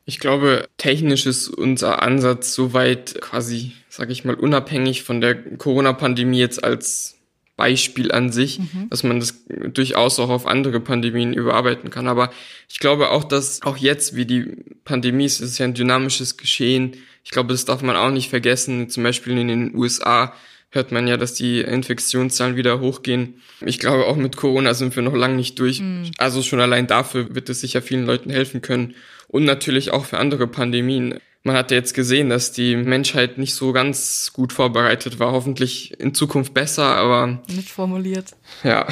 Ich 0.06 0.20
glaube, 0.20 0.68
technisch 0.78 1.26
ist 1.26 1.48
unser 1.48 2.02
Ansatz 2.02 2.54
soweit 2.54 3.22
quasi, 3.22 3.74
sag 3.88 4.10
ich 4.10 4.26
mal, 4.26 4.36
unabhängig 4.36 5.04
von 5.04 5.22
der 5.22 5.36
Corona-Pandemie 5.58 6.40
jetzt 6.40 6.64
als 6.64 7.18
Beispiel 7.62 8.12
an 8.12 8.32
sich, 8.32 8.58
mhm. 8.58 8.90
dass 8.90 9.04
man 9.04 9.20
das 9.20 9.46
durchaus 9.72 10.18
auch 10.18 10.30
auf 10.30 10.48
andere 10.48 10.80
Pandemien 10.80 11.32
überarbeiten 11.32 11.92
kann. 11.92 12.08
Aber 12.08 12.32
ich 12.68 12.80
glaube 12.80 13.12
auch, 13.12 13.24
dass 13.24 13.62
auch 13.62 13.78
jetzt, 13.78 14.16
wie 14.16 14.26
die 14.26 14.58
Pandemie 14.84 15.26
ist, 15.26 15.42
ist 15.42 15.60
ja 15.60 15.66
ein 15.66 15.76
dynamisches 15.76 16.38
Geschehen. 16.38 16.98
Ich 17.24 17.30
glaube, 17.30 17.54
das 17.54 17.66
darf 17.66 17.84
man 17.84 17.96
auch 17.96 18.10
nicht 18.10 18.32
vergessen. 18.32 18.90
Zum 18.90 19.04
Beispiel 19.04 19.38
in 19.38 19.48
den 19.48 19.76
USA 19.76 20.34
hört 20.72 20.92
man 20.92 21.08
ja, 21.08 21.18
dass 21.18 21.36
die 21.36 21.62
Infektionszahlen 21.62 22.56
wieder 22.56 22.80
hochgehen. 22.80 23.36
Ich 23.64 23.78
glaube, 23.78 24.08
auch 24.08 24.16
mit 24.16 24.38
Corona 24.38 24.74
sind 24.74 24.96
wir 24.96 25.04
noch 25.04 25.14
lange 25.14 25.36
nicht 25.36 25.60
durch. 25.60 25.82
Mhm. 25.82 26.10
Also 26.18 26.42
schon 26.42 26.62
allein 26.62 26.88
dafür 26.88 27.36
wird 27.36 27.48
es 27.48 27.62
sicher 27.62 27.84
vielen 27.84 28.08
Leuten 28.08 28.32
helfen 28.32 28.64
können. 28.64 28.96
Und 29.28 29.44
natürlich 29.44 29.92
auch 29.92 30.06
für 30.06 30.18
andere 30.18 30.48
Pandemien 30.48 31.20
man 31.44 31.56
hat 31.56 31.72
ja 31.72 31.78
jetzt 31.78 31.94
gesehen, 31.94 32.30
dass 32.30 32.52
die 32.52 32.76
Menschheit 32.76 33.38
nicht 33.38 33.56
so 33.56 33.72
ganz 33.74 34.32
gut 34.34 34.54
vorbereitet 34.54 35.20
war. 35.20 35.32
Hoffentlich 35.32 36.00
in 36.00 36.14
Zukunft 36.14 36.54
besser, 36.54 36.96
aber. 36.96 37.42
Nicht 37.48 37.70
formuliert. 37.70 38.36
Ja. 38.64 38.88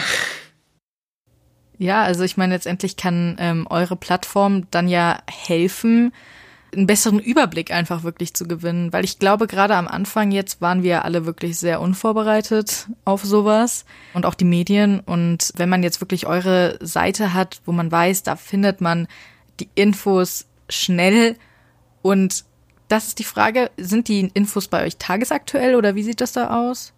Ja, 1.78 2.04
also 2.04 2.24
ich 2.24 2.36
meine, 2.36 2.56
letztendlich 2.56 2.98
kann 2.98 3.38
ähm, 3.40 3.66
eure 3.70 3.96
Plattform 3.96 4.68
dann 4.70 4.90
ja 4.90 5.20
helfen, 5.30 6.12
einen 6.76 6.88
besseren 6.88 7.20
Überblick 7.20 7.72
einfach 7.72 8.04
wirklich 8.04 8.34
zu 8.34 8.48
gewinnen. 8.48 8.92
Weil 8.92 9.06
ich 9.06 9.18
glaube, 9.18 9.48
gerade 9.48 9.76
am 9.76 9.88
Anfang 9.88 10.32
jetzt 10.32 10.60
waren 10.60 10.84
wir 10.84 11.06
alle 11.06 11.26
wirklich 11.26 11.58
sehr 11.58 11.80
unvorbereitet 11.80 12.88
auf 13.06 13.24
sowas 13.24 13.86
und 14.14 14.26
auch 14.26 14.36
die 14.36 14.46
Medien. 14.46 15.00
Und 15.00 15.52
wenn 15.56 15.70
man 15.70 15.84
jetzt 15.84 16.02
wirklich 16.02 16.28
eure 16.28 16.78
Seite 16.82 17.34
hat, 17.34 17.62
wo 17.66 17.72
man 17.72 17.92
weiß, 17.92 18.24
da 18.24 18.36
findet 18.36 18.82
man 18.82 19.08
die 19.60 19.70
Infos 19.76 20.48
schnell 20.68 21.38
und 22.02 22.44
das 22.88 23.10
ist 23.10 23.20
die 23.20 23.24
Frage, 23.24 23.70
sind 23.78 24.08
die 24.08 24.30
Infos 24.34 24.68
bei 24.68 24.86
euch 24.86 24.98
tagesaktuell 24.98 25.76
oder 25.76 25.96
wie 25.96 26.04
sieht 26.04 26.22
das 26.22 26.34
da 26.34 26.68
aus? 26.68 26.94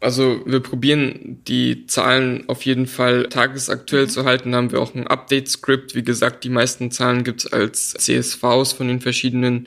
Also 0.00 0.42
wir 0.46 0.60
probieren 0.60 1.40
die 1.48 1.86
Zahlen 1.86 2.44
auf 2.48 2.62
jeden 2.62 2.86
Fall 2.86 3.28
tagesaktuell 3.28 4.04
mhm. 4.04 4.10
zu 4.10 4.24
halten. 4.24 4.52
Da 4.52 4.58
haben 4.58 4.72
wir 4.72 4.80
auch 4.80 4.94
ein 4.94 5.06
Update-Script. 5.06 5.94
Wie 5.94 6.04
gesagt, 6.04 6.44
die 6.44 6.50
meisten 6.50 6.90
Zahlen 6.90 7.24
gibt's 7.24 7.46
als 7.46 7.94
CSVs 7.94 8.72
von 8.72 8.88
den 8.88 9.00
verschiedenen 9.00 9.66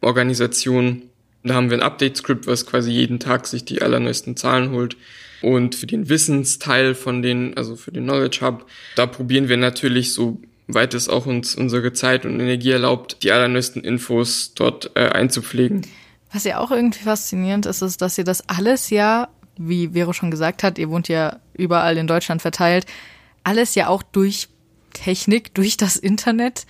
Organisationen. 0.00 1.10
Da 1.42 1.54
haben 1.54 1.70
wir 1.70 1.78
ein 1.78 1.82
Update-Script, 1.82 2.46
was 2.46 2.66
quasi 2.66 2.92
jeden 2.92 3.18
Tag 3.18 3.48
sich 3.48 3.64
die 3.64 3.82
allerneuesten 3.82 4.36
Zahlen 4.36 4.70
holt. 4.70 4.96
Und 5.40 5.74
für 5.74 5.86
den 5.86 6.08
Wissensteil 6.08 6.94
von 6.94 7.20
den, 7.20 7.56
also 7.56 7.74
für 7.74 7.90
den 7.90 8.04
Knowledge 8.04 8.38
Hub, 8.42 8.66
da 8.94 9.06
probieren 9.06 9.48
wir 9.48 9.56
natürlich 9.56 10.14
so 10.14 10.40
weit 10.68 10.94
es 10.94 11.08
auch 11.08 11.26
uns 11.26 11.54
unsere 11.54 11.92
Zeit 11.92 12.24
und 12.24 12.38
Energie 12.38 12.70
erlaubt, 12.70 13.22
die 13.22 13.32
allerneuesten 13.32 13.82
Infos 13.84 14.54
dort 14.54 14.90
äh, 14.94 15.08
einzupflegen. 15.08 15.86
Was 16.32 16.44
ja 16.44 16.58
auch 16.58 16.70
irgendwie 16.70 17.02
faszinierend 17.04 17.66
ist, 17.66 17.82
ist, 17.82 18.00
dass 18.00 18.16
ihr 18.16 18.24
das 18.24 18.48
alles 18.48 18.90
ja, 18.90 19.28
wie 19.56 19.88
Vero 19.88 20.12
schon 20.12 20.30
gesagt 20.30 20.62
hat, 20.62 20.78
ihr 20.78 20.88
wohnt 20.88 21.08
ja 21.08 21.40
überall 21.54 21.98
in 21.98 22.06
Deutschland 22.06 22.40
verteilt, 22.40 22.86
alles 23.44 23.74
ja 23.74 23.88
auch 23.88 24.02
durch 24.02 24.48
Technik, 24.94 25.54
durch 25.54 25.76
das 25.76 25.96
Internet 25.96 26.66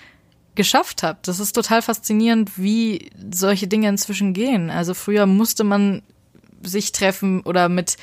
geschafft 0.55 1.03
habt. 1.03 1.29
Das 1.29 1.41
ist 1.41 1.53
total 1.53 1.83
faszinierend, 1.83 2.59
wie 2.59 3.11
solche 3.33 3.69
Dinge 3.69 3.89
inzwischen 3.89 4.33
gehen. 4.33 4.71
Also 4.71 4.95
früher 4.95 5.27
musste 5.27 5.65
man 5.65 6.03
sich 6.63 6.93
treffen 6.93 7.41
oder 7.43 7.69
mit 7.69 7.97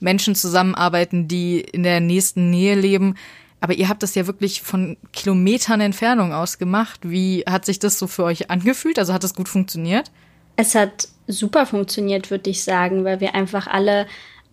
Menschen 0.00 0.34
zusammenarbeiten, 0.34 1.28
die 1.28 1.60
in 1.60 1.82
der 1.82 2.00
nächsten 2.00 2.50
Nähe 2.50 2.74
leben. 2.74 3.16
Aber 3.60 3.74
ihr 3.74 3.88
habt 3.88 4.02
das 4.02 4.14
ja 4.14 4.26
wirklich 4.26 4.62
von 4.62 4.96
Kilometern 5.12 5.80
Entfernung 5.80 6.32
aus 6.32 6.58
gemacht. 6.58 7.00
Wie 7.02 7.44
hat 7.48 7.64
sich 7.64 7.78
das 7.78 7.98
so 7.98 8.06
für 8.06 8.24
euch 8.24 8.50
angefühlt? 8.50 8.98
Also 8.98 9.12
hat 9.12 9.24
das 9.24 9.34
gut 9.34 9.48
funktioniert? 9.48 10.10
Es 10.56 10.74
hat 10.74 11.08
super 11.26 11.66
funktioniert, 11.66 12.30
würde 12.30 12.50
ich 12.50 12.62
sagen, 12.62 13.04
weil 13.04 13.20
wir 13.20 13.34
einfach 13.34 13.66
alle 13.66 14.06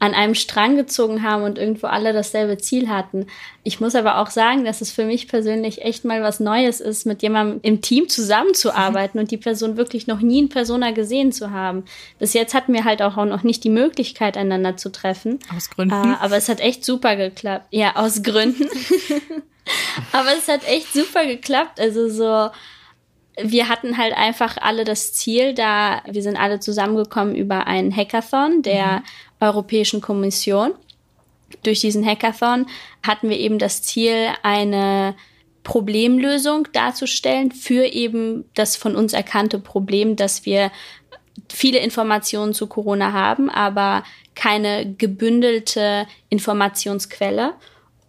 an 0.04 0.14
einem 0.14 0.36
Strang 0.36 0.76
gezogen 0.76 1.24
haben 1.24 1.44
und 1.44 1.58
irgendwo 1.58 1.88
alle 1.88 2.12
dasselbe 2.12 2.58
Ziel 2.58 2.90
hatten. 2.90 3.28
Ich 3.64 3.80
muss 3.80 3.96
aber 3.96 4.18
auch 4.18 4.30
sagen, 4.30 4.66
dass 4.66 4.82
es 4.82 4.92
für 4.92 5.06
mich 5.06 5.30
persönlich 5.30 5.82
echt 5.82 6.04
mal 6.04 6.22
was 6.22 6.42
Neues 6.42 6.82
ist, 6.82 7.06
mit 7.06 7.22
jemandem 7.22 7.62
im 7.64 7.80
Team 7.80 8.10
zusammenzuarbeiten 8.10 9.18
und 9.18 9.32
die 9.32 9.38
Person 9.38 9.78
wirklich 9.78 10.06
noch 10.06 10.20
nie 10.20 10.40
in 10.40 10.50
Persona 10.50 10.92
gesehen 10.92 11.32
zu 11.32 11.52
haben. 11.52 11.86
Bis 12.20 12.34
jetzt 12.34 12.54
hatten 12.54 12.74
wir 12.74 12.84
halt 12.84 13.02
auch 13.02 13.16
noch 13.16 13.44
nicht 13.44 13.64
die 13.64 13.70
Möglichkeit, 13.70 14.36
einander 14.36 14.76
zu 14.76 14.92
treffen. 14.92 15.40
Aus 15.56 15.70
Gründen. 15.70 15.96
Uh, 15.96 16.16
aber 16.20 16.36
es 16.36 16.50
hat 16.50 16.60
echt 16.60 16.84
super 16.84 17.16
geklappt. 17.16 17.68
Ja, 17.72 17.96
aus 17.96 18.24
Gründen. 18.24 18.68
aber 20.12 20.34
es 20.38 20.50
hat 20.50 20.68
echt 20.68 20.92
super 20.92 21.26
geklappt. 21.26 21.80
Also 21.80 22.10
so, 22.10 22.50
wir 23.42 23.70
hatten 23.70 23.98
halt 23.98 24.14
einfach 24.14 24.58
alle 24.58 24.84
das 24.84 25.14
Ziel, 25.14 25.54
da 25.54 26.02
wir 26.10 26.22
sind 26.22 26.38
alle 26.38 26.60
zusammengekommen 26.60 27.36
über 27.36 27.68
einen 27.68 27.96
Hackathon, 27.96 28.62
der 28.62 28.98
mhm. 28.98 29.04
Europäischen 29.40 30.02
Kommission. 30.02 30.74
Durch 31.64 31.82
diesen 31.82 32.06
Hackathon 32.06 32.68
hatten 33.06 33.30
wir 33.30 33.38
eben 33.38 33.60
das 33.60 33.82
Ziel, 33.82 34.30
eine 34.42 35.16
Problemlösung 35.64 36.68
darzustellen 36.74 37.52
für 37.52 37.86
eben 37.86 38.46
das 38.54 38.76
von 38.76 38.96
uns 38.96 39.14
erkannte 39.14 39.60
Problem, 39.60 40.16
dass 40.16 40.46
wir 40.46 40.72
viele 41.52 41.80
Informationen 41.80 42.54
zu 42.54 42.68
Corona 42.68 43.14
haben, 43.14 43.50
aber 43.50 44.04
keine 44.36 44.94
gebündelte 44.96 46.08
Informationsquelle. 46.30 47.54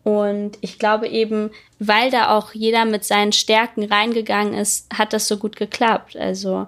Und 0.04 0.58
ich 0.61 0.78
glaube 0.78 1.08
eben, 1.08 1.50
weil 1.78 2.11
da 2.11 2.28
auch 2.37 2.52
jeder 2.52 2.84
mit 2.84 3.04
seinen 3.04 3.32
Stärken 3.32 3.84
reingegangen 3.84 4.52
ist, 4.52 4.87
hat 4.92 5.14
das 5.14 5.26
so 5.26 5.38
gut 5.38 5.56
geklappt. 5.56 6.16
Also 6.16 6.66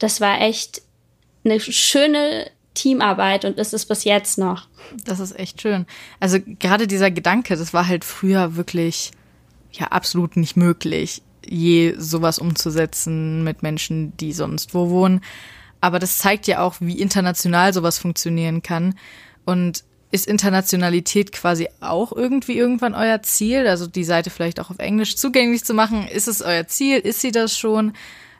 das 0.00 0.20
war 0.20 0.40
echt 0.40 0.82
eine 1.44 1.60
schöne 1.60 2.50
Teamarbeit 2.74 3.44
und 3.44 3.58
ist 3.58 3.72
es 3.72 3.86
bis 3.86 4.02
jetzt 4.02 4.36
noch. 4.36 4.66
Das 5.04 5.20
ist 5.20 5.38
echt 5.38 5.62
schön. 5.62 5.86
Also 6.18 6.38
gerade 6.40 6.88
dieser 6.88 7.12
Gedanke, 7.12 7.56
das 7.56 7.72
war 7.72 7.86
halt 7.86 8.04
früher 8.04 8.56
wirklich 8.56 9.12
ja 9.70 9.86
absolut 9.86 10.36
nicht 10.36 10.56
möglich, 10.56 11.22
je 11.44 11.94
sowas 11.96 12.38
umzusetzen 12.38 13.44
mit 13.44 13.62
Menschen, 13.62 14.16
die 14.16 14.32
sonst 14.32 14.74
wo 14.74 14.90
wohnen. 14.90 15.20
Aber 15.80 16.00
das 16.00 16.18
zeigt 16.18 16.48
ja 16.48 16.62
auch, 16.62 16.76
wie 16.80 17.00
international 17.00 17.72
sowas 17.72 17.98
funktionieren 17.98 18.62
kann. 18.62 18.94
Und 19.44 19.84
Ist 20.12 20.28
Internationalität 20.28 21.32
quasi 21.32 21.68
auch 21.80 22.12
irgendwie 22.12 22.56
irgendwann 22.56 22.94
euer 22.94 23.22
Ziel? 23.22 23.66
Also 23.66 23.86
die 23.86 24.04
Seite 24.04 24.30
vielleicht 24.30 24.60
auch 24.60 24.70
auf 24.70 24.78
Englisch 24.78 25.16
zugänglich 25.16 25.64
zu 25.64 25.74
machen? 25.74 26.06
Ist 26.06 26.28
es 26.28 26.42
euer 26.42 26.66
Ziel? 26.68 26.98
Ist 26.98 27.20
sie 27.20 27.32
das 27.32 27.58
schon? 27.58 27.94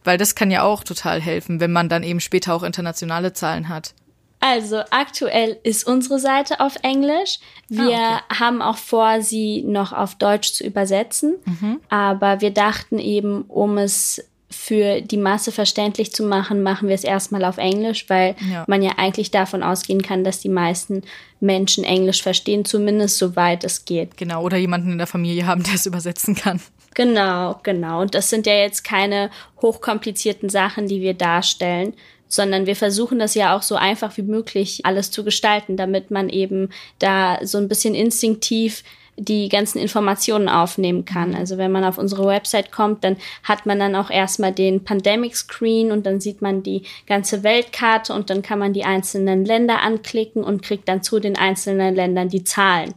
Weil 0.04 0.18
das 0.18 0.34
kann 0.34 0.50
ja 0.50 0.62
auch 0.62 0.84
total 0.84 1.20
helfen, 1.20 1.60
wenn 1.60 1.72
man 1.72 1.88
dann 1.88 2.02
eben 2.02 2.20
später 2.20 2.54
auch 2.54 2.62
internationale 2.62 3.32
Zahlen 3.32 3.68
hat. 3.68 3.94
Also 4.40 4.82
aktuell 4.90 5.56
ist 5.62 5.86
unsere 5.86 6.18
Seite 6.18 6.58
auf 6.58 6.74
Englisch. 6.82 7.38
Wir 7.68 7.96
ah, 7.96 8.16
okay. 8.16 8.40
haben 8.40 8.60
auch 8.60 8.76
vor, 8.76 9.22
sie 9.22 9.62
noch 9.62 9.92
auf 9.92 10.16
Deutsch 10.16 10.52
zu 10.52 10.64
übersetzen. 10.64 11.36
Mhm. 11.44 11.80
Aber 11.88 12.40
wir 12.40 12.50
dachten 12.50 12.98
eben, 12.98 13.42
um 13.42 13.78
es 13.78 14.20
für 14.64 15.00
die 15.00 15.16
Masse 15.16 15.50
verständlich 15.50 16.12
zu 16.12 16.22
machen, 16.22 16.62
machen 16.62 16.86
wir 16.86 16.94
es 16.94 17.02
erstmal 17.02 17.44
auf 17.44 17.58
Englisch, 17.58 18.08
weil 18.08 18.36
ja. 18.48 18.64
man 18.68 18.80
ja 18.80 18.92
eigentlich 18.96 19.32
davon 19.32 19.60
ausgehen 19.60 20.02
kann, 20.02 20.22
dass 20.22 20.38
die 20.38 20.48
meisten 20.48 21.02
Menschen 21.40 21.82
Englisch 21.82 22.22
verstehen, 22.22 22.64
zumindest 22.64 23.18
soweit 23.18 23.64
es 23.64 23.84
geht. 23.86 24.16
Genau, 24.16 24.44
oder 24.44 24.56
jemanden 24.58 24.92
in 24.92 24.98
der 24.98 25.08
Familie 25.08 25.46
haben, 25.46 25.64
der 25.64 25.74
es 25.74 25.86
übersetzen 25.86 26.36
kann. 26.36 26.60
Genau, 26.94 27.58
genau. 27.64 28.02
Und 28.02 28.14
das 28.14 28.30
sind 28.30 28.46
ja 28.46 28.54
jetzt 28.54 28.84
keine 28.84 29.30
hochkomplizierten 29.60 30.48
Sachen, 30.48 30.86
die 30.86 31.00
wir 31.00 31.14
darstellen, 31.14 31.94
sondern 32.28 32.64
wir 32.66 32.76
versuchen 32.76 33.18
das 33.18 33.34
ja 33.34 33.56
auch 33.56 33.62
so 33.62 33.74
einfach 33.74 34.16
wie 34.16 34.22
möglich 34.22 34.86
alles 34.86 35.10
zu 35.10 35.24
gestalten, 35.24 35.76
damit 35.76 36.12
man 36.12 36.28
eben 36.28 36.68
da 37.00 37.40
so 37.42 37.58
ein 37.58 37.66
bisschen 37.66 37.96
instinktiv 37.96 38.84
die 39.24 39.48
ganzen 39.48 39.78
Informationen 39.78 40.48
aufnehmen 40.48 41.04
kann. 41.04 41.30
Mhm. 41.30 41.36
Also 41.36 41.58
wenn 41.58 41.72
man 41.72 41.84
auf 41.84 41.98
unsere 41.98 42.26
Website 42.26 42.72
kommt, 42.72 43.04
dann 43.04 43.16
hat 43.42 43.66
man 43.66 43.78
dann 43.78 43.94
auch 43.94 44.10
erstmal 44.10 44.52
den 44.52 44.84
Pandemic 44.84 45.36
Screen 45.36 45.92
und 45.92 46.06
dann 46.06 46.20
sieht 46.20 46.42
man 46.42 46.62
die 46.62 46.82
ganze 47.06 47.42
Weltkarte 47.42 48.12
und 48.12 48.30
dann 48.30 48.42
kann 48.42 48.58
man 48.58 48.72
die 48.72 48.84
einzelnen 48.84 49.44
Länder 49.44 49.80
anklicken 49.82 50.42
und 50.42 50.62
kriegt 50.62 50.88
dann 50.88 51.02
zu 51.02 51.20
den 51.20 51.36
einzelnen 51.36 51.94
Ländern 51.94 52.28
die 52.28 52.44
Zahlen. 52.44 52.94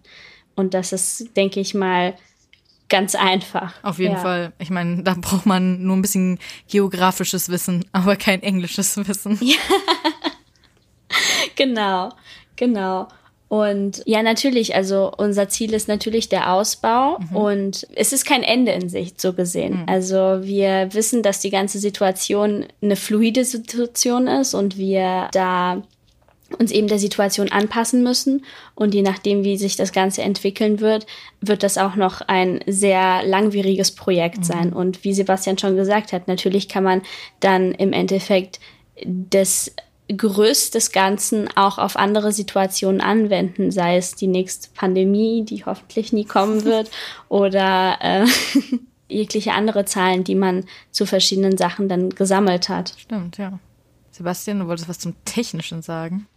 Und 0.56 0.74
das 0.74 0.94
ist, 0.94 1.36
denke 1.36 1.60
ich 1.60 1.74
mal, 1.74 2.16
ganz 2.90 3.16
einfach. 3.16 3.74
Auf 3.84 4.00
jeden 4.00 4.16
ja. 4.16 4.22
Fall. 4.22 4.54
Ich 4.60 4.70
meine, 4.70 5.04
da 5.04 5.16
braucht 5.20 5.46
man 5.46 5.84
nur 5.84 5.96
ein 5.96 6.02
bisschen 6.02 6.40
geografisches 6.70 7.50
Wissen, 7.50 7.86
aber 7.92 8.16
kein 8.16 8.42
englisches 8.42 8.98
Wissen. 9.08 9.38
Ja. 9.42 9.58
genau, 11.56 12.12
genau. 12.56 13.08
Und 13.56 14.02
ja, 14.06 14.22
natürlich, 14.22 14.76
also 14.76 15.14
unser 15.16 15.48
Ziel 15.48 15.74
ist 15.74 15.88
natürlich 15.88 16.28
der 16.28 16.52
Ausbau 16.52 17.20
mhm. 17.20 17.38
und 17.38 17.88
es 17.96 18.12
ist 18.12 18.26
kein 18.26 18.44
Ende 18.44 18.74
in 18.74 18.90
Sicht, 18.90 19.22
so 19.22 19.32
gesehen. 19.32 19.84
Mhm. 19.84 19.84
Also 19.88 20.18
wir 20.42 20.94
wissen, 20.94 21.24
dass 21.24 21.40
die 21.40 21.52
ganze 21.52 21.80
Situation 21.80 22.66
eine 22.82 22.98
fluide 22.98 23.46
Situation 23.46 24.28
ist 24.28 24.56
und 24.56 24.78
wir 24.78 25.30
da 25.32 25.84
uns 26.60 26.72
eben 26.72 26.90
der 26.90 27.00
Situation 27.00 27.50
anpassen 27.50 28.04
müssen. 28.04 28.44
Und 28.76 28.94
je 28.94 29.04
nachdem, 29.04 29.46
wie 29.46 29.56
sich 29.56 29.78
das 29.78 29.94
Ganze 29.94 30.22
entwickeln 30.22 30.82
wird, 30.82 31.06
wird 31.40 31.64
das 31.64 31.78
auch 31.78 31.96
noch 31.96 32.20
ein 32.20 32.60
sehr 32.68 33.24
langwieriges 33.24 33.92
Projekt 33.92 34.40
mhm. 34.40 34.44
sein. 34.44 34.74
Und 34.74 35.06
wie 35.06 35.14
Sebastian 35.14 35.58
schon 35.58 35.78
gesagt 35.78 36.12
hat, 36.12 36.28
natürlich 36.28 36.68
kann 36.68 36.84
man 36.84 37.04
dann 37.40 37.72
im 37.72 37.94
Endeffekt 37.94 38.60
das 39.06 39.72
Gerüst 40.08 40.76
des 40.76 40.92
Ganzen 40.92 41.50
auch 41.56 41.78
auf 41.78 41.96
andere 41.96 42.32
Situationen 42.32 43.02
anwenden, 43.02 43.72
sei 43.72 43.98
es 43.98 44.16
die 44.16 44.28
nächste 44.28 44.70
Pandemie, 44.76 45.44
die 45.44 45.66
hoffentlich 45.66 46.14
nie 46.14 46.26
kommen 46.26 46.64
wird, 46.66 46.92
oder 47.28 47.98
äh, 48.02 48.26
jegliche 49.10 49.54
andere 49.54 49.86
Zahlen, 49.86 50.24
die 50.24 50.36
man 50.36 50.66
zu 50.92 51.06
verschiedenen 51.06 51.58
Sachen 51.58 51.90
dann 51.90 52.10
gesammelt 52.10 52.70
hat. 52.70 52.94
Stimmt, 52.98 53.38
ja. 53.38 53.60
Sebastian, 54.12 54.60
du 54.60 54.68
wolltest 54.68 54.88
was 54.88 55.00
zum 55.00 55.16
Technischen 55.26 55.82
sagen? 55.82 56.28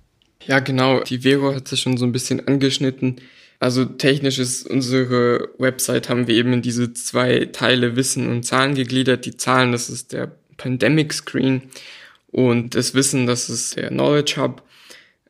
Ja, 0.46 0.60
genau. 0.60 1.00
Die 1.00 1.20
Vero 1.20 1.54
hat 1.54 1.68
sich 1.68 1.80
schon 1.80 1.96
so 1.96 2.04
ein 2.04 2.12
bisschen 2.12 2.46
angeschnitten. 2.46 3.20
Also 3.60 3.84
technisch 3.84 4.38
ist 4.38 4.68
unsere 4.68 5.48
Website, 5.58 6.08
haben 6.08 6.26
wir 6.26 6.34
eben 6.34 6.52
in 6.52 6.62
diese 6.62 6.92
zwei 6.92 7.46
Teile 7.46 7.96
Wissen 7.96 8.28
und 8.30 8.44
Zahlen 8.44 8.74
gegliedert. 8.74 9.26
Die 9.26 9.36
Zahlen, 9.36 9.72
das 9.72 9.90
ist 9.90 10.12
der 10.12 10.32
Pandemic 10.56 11.12
Screen 11.12 11.62
und 12.30 12.74
das 12.74 12.94
Wissen, 12.94 13.26
das 13.26 13.48
ist 13.50 13.76
der 13.76 13.88
Knowledge 13.88 14.36
Hub. 14.36 14.62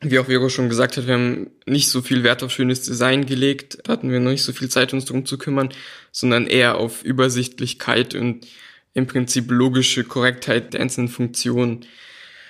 Wie 0.00 0.18
auch 0.18 0.26
Vero 0.26 0.48
schon 0.48 0.68
gesagt 0.68 0.96
hat, 0.96 1.06
wir 1.06 1.14
haben 1.14 1.50
nicht 1.66 1.88
so 1.88 2.02
viel 2.02 2.22
Wert 2.22 2.44
auf 2.44 2.52
schönes 2.52 2.82
Design 2.82 3.26
gelegt. 3.26 3.78
Da 3.84 3.94
hatten 3.94 4.12
wir 4.12 4.20
noch 4.20 4.30
nicht 4.30 4.44
so 4.44 4.52
viel 4.52 4.68
Zeit, 4.68 4.92
uns 4.92 5.06
drum 5.06 5.26
zu 5.26 5.38
kümmern, 5.38 5.70
sondern 6.12 6.46
eher 6.46 6.76
auf 6.76 7.02
Übersichtlichkeit 7.02 8.14
und 8.14 8.46
im 8.94 9.06
Prinzip 9.06 9.50
logische 9.50 10.04
Korrektheit 10.04 10.74
der 10.74 10.80
einzelnen 10.80 11.08
Funktionen. 11.08 11.84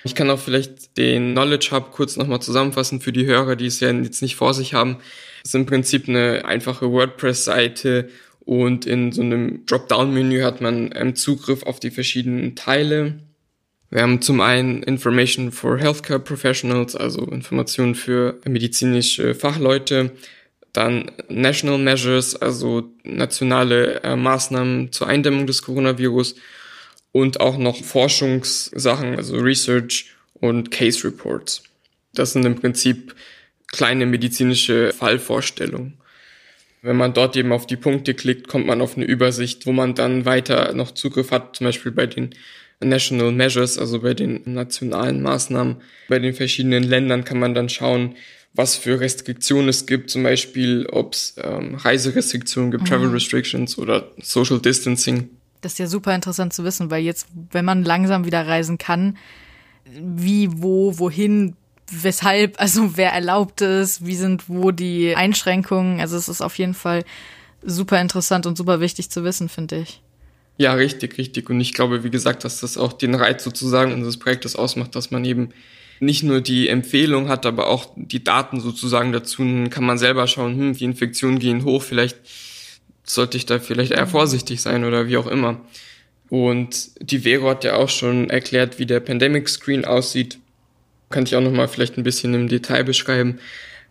Ich 0.03 0.15
kann 0.15 0.29
auch 0.29 0.39
vielleicht 0.39 0.97
den 0.97 1.33
Knowledge 1.33 1.69
Hub 1.71 1.91
kurz 1.91 2.17
nochmal 2.17 2.41
zusammenfassen 2.41 3.01
für 3.01 3.11
die 3.11 3.25
Hörer, 3.25 3.55
die 3.55 3.65
es 3.65 3.79
ja 3.79 3.91
jetzt 3.91 4.21
nicht 4.21 4.35
vor 4.35 4.53
sich 4.53 4.73
haben. 4.73 4.97
Es 5.43 5.49
ist 5.49 5.55
im 5.55 5.65
Prinzip 5.65 6.07
eine 6.07 6.45
einfache 6.45 6.91
WordPress-Seite 6.91 8.09
und 8.39 8.85
in 8.85 9.11
so 9.11 9.21
einem 9.21 9.65
Dropdown-Menü 9.65 10.41
hat 10.41 10.61
man 10.61 10.91
ähm, 10.95 11.15
Zugriff 11.15 11.63
auf 11.63 11.79
die 11.79 11.91
verschiedenen 11.91 12.55
Teile. 12.55 13.19
Wir 13.89 14.03
haben 14.03 14.21
zum 14.21 14.39
einen 14.39 14.83
Information 14.83 15.51
for 15.51 15.79
Healthcare 15.79 16.19
Professionals, 16.19 16.95
also 16.95 17.25
Informationen 17.25 17.95
für 17.95 18.39
medizinische 18.45 19.33
Fachleute, 19.33 20.11
dann 20.73 21.11
National 21.27 21.79
Measures, 21.79 22.35
also 22.35 22.91
nationale 23.03 24.03
äh, 24.03 24.15
Maßnahmen 24.15 24.91
zur 24.91 25.07
Eindämmung 25.07 25.47
des 25.47 25.63
Coronavirus 25.63 26.35
und 27.11 27.39
auch 27.39 27.57
noch 27.57 27.83
Forschungssachen, 27.83 29.15
also 29.15 29.37
Research 29.37 30.13
und 30.35 30.69
Case 30.69 31.03
Reports. 31.03 31.63
Das 32.13 32.33
sind 32.33 32.45
im 32.45 32.55
Prinzip 32.55 33.15
kleine 33.71 34.05
medizinische 34.05 34.93
Fallvorstellungen. 34.93 35.97
Wenn 36.83 36.95
man 36.95 37.13
dort 37.13 37.35
eben 37.35 37.51
auf 37.51 37.65
die 37.65 37.75
Punkte 37.75 38.13
klickt, 38.13 38.47
kommt 38.47 38.67
man 38.67 38.81
auf 38.81 38.95
eine 38.95 39.05
Übersicht, 39.05 39.65
wo 39.65 39.71
man 39.71 39.95
dann 39.95 40.25
weiter 40.25 40.73
noch 40.73 40.91
Zugriff 40.91 41.31
hat, 41.31 41.55
zum 41.55 41.65
Beispiel 41.65 41.91
bei 41.91 42.05
den 42.05 42.35
National 42.81 43.31
Measures, 43.31 43.77
also 43.77 44.01
bei 44.01 44.13
den 44.13 44.41
nationalen 44.45 45.21
Maßnahmen. 45.21 45.77
Bei 46.07 46.19
den 46.19 46.33
verschiedenen 46.33 46.83
Ländern 46.83 47.23
kann 47.23 47.39
man 47.39 47.53
dann 47.53 47.69
schauen, 47.69 48.15
was 48.53 48.75
für 48.75 48.99
Restriktionen 48.99 49.69
es 49.69 49.85
gibt, 49.85 50.09
zum 50.09 50.23
Beispiel 50.23 50.87
ob 50.91 51.13
es 51.13 51.35
ähm, 51.41 51.75
Reiserestriktionen 51.75 52.71
gibt, 52.71 52.83
mhm. 52.83 52.87
Travel 52.87 53.09
Restrictions 53.09 53.77
oder 53.77 54.11
Social 54.21 54.59
Distancing. 54.59 55.29
Das 55.61 55.73
ist 55.73 55.79
ja 55.79 55.87
super 55.87 56.15
interessant 56.15 56.53
zu 56.53 56.63
wissen, 56.63 56.89
weil 56.89 57.03
jetzt, 57.03 57.27
wenn 57.51 57.65
man 57.65 57.83
langsam 57.83 58.25
wieder 58.25 58.47
reisen 58.47 58.77
kann, 58.77 59.17
wie, 59.85 60.49
wo, 60.51 60.97
wohin, 60.97 61.55
weshalb, 61.91 62.59
also 62.61 62.97
wer 62.97 63.11
erlaubt 63.11 63.61
es, 63.61 64.05
wie 64.05 64.15
sind 64.15 64.47
wo 64.47 64.71
die 64.71 65.15
Einschränkungen. 65.15 65.99
Also 65.99 66.17
es 66.17 66.29
ist 66.29 66.41
auf 66.41 66.57
jeden 66.57 66.73
Fall 66.73 67.03
super 67.61 67.99
interessant 67.99 68.45
und 68.45 68.57
super 68.57 68.79
wichtig 68.79 69.09
zu 69.09 69.23
wissen, 69.23 69.49
finde 69.49 69.79
ich. 69.79 70.01
Ja, 70.59 70.73
richtig, 70.73 71.17
richtig. 71.17 71.49
Und 71.49 71.61
ich 71.61 71.73
glaube, 71.73 72.03
wie 72.03 72.09
gesagt, 72.09 72.43
dass 72.43 72.59
das 72.59 72.77
auch 72.77 72.91
den 72.91 73.15
Reiz 73.15 73.45
sozusagen 73.45 73.93
unseres 73.93 74.17
Projektes 74.19 74.57
ausmacht, 74.57 74.93
dass 74.93 75.09
man 75.09 75.23
eben 75.23 75.53
nicht 76.01 76.23
nur 76.23 76.41
die 76.41 76.67
Empfehlung 76.67 77.29
hat, 77.29 77.45
aber 77.45 77.67
auch 77.67 77.93
die 77.95 78.25
Daten 78.25 78.59
sozusagen 78.59 79.13
dazu. 79.13 79.41
Kann 79.69 79.85
man 79.85 79.97
selber 79.97 80.27
schauen, 80.27 80.57
hm, 80.57 80.73
die 80.73 80.83
Infektionen 80.83 81.39
gehen 81.39 81.63
hoch, 81.63 81.81
vielleicht 81.81 82.17
sollte 83.05 83.37
ich 83.37 83.45
da 83.45 83.59
vielleicht 83.59 83.93
eher 83.93 84.05
vorsichtig 84.05 84.61
sein 84.61 84.83
oder 84.83 85.07
wie 85.07 85.15
auch 85.15 85.27
immer. 85.27 85.61
Und 86.27 86.91
die 86.99 87.19
Vero 87.19 87.49
hat 87.49 87.63
ja 87.63 87.77
auch 87.77 87.89
schon 87.89 88.29
erklärt, 88.29 88.79
wie 88.79 88.85
der 88.85 88.99
Pandemic 88.99 89.47
Screen 89.47 89.85
aussieht. 89.85 90.39
Kann 91.09 91.23
ich 91.23 91.37
auch 91.37 91.41
nochmal 91.41 91.69
vielleicht 91.69 91.97
ein 91.97 92.03
bisschen 92.03 92.33
im 92.33 92.49
Detail 92.49 92.83
beschreiben. 92.83 93.39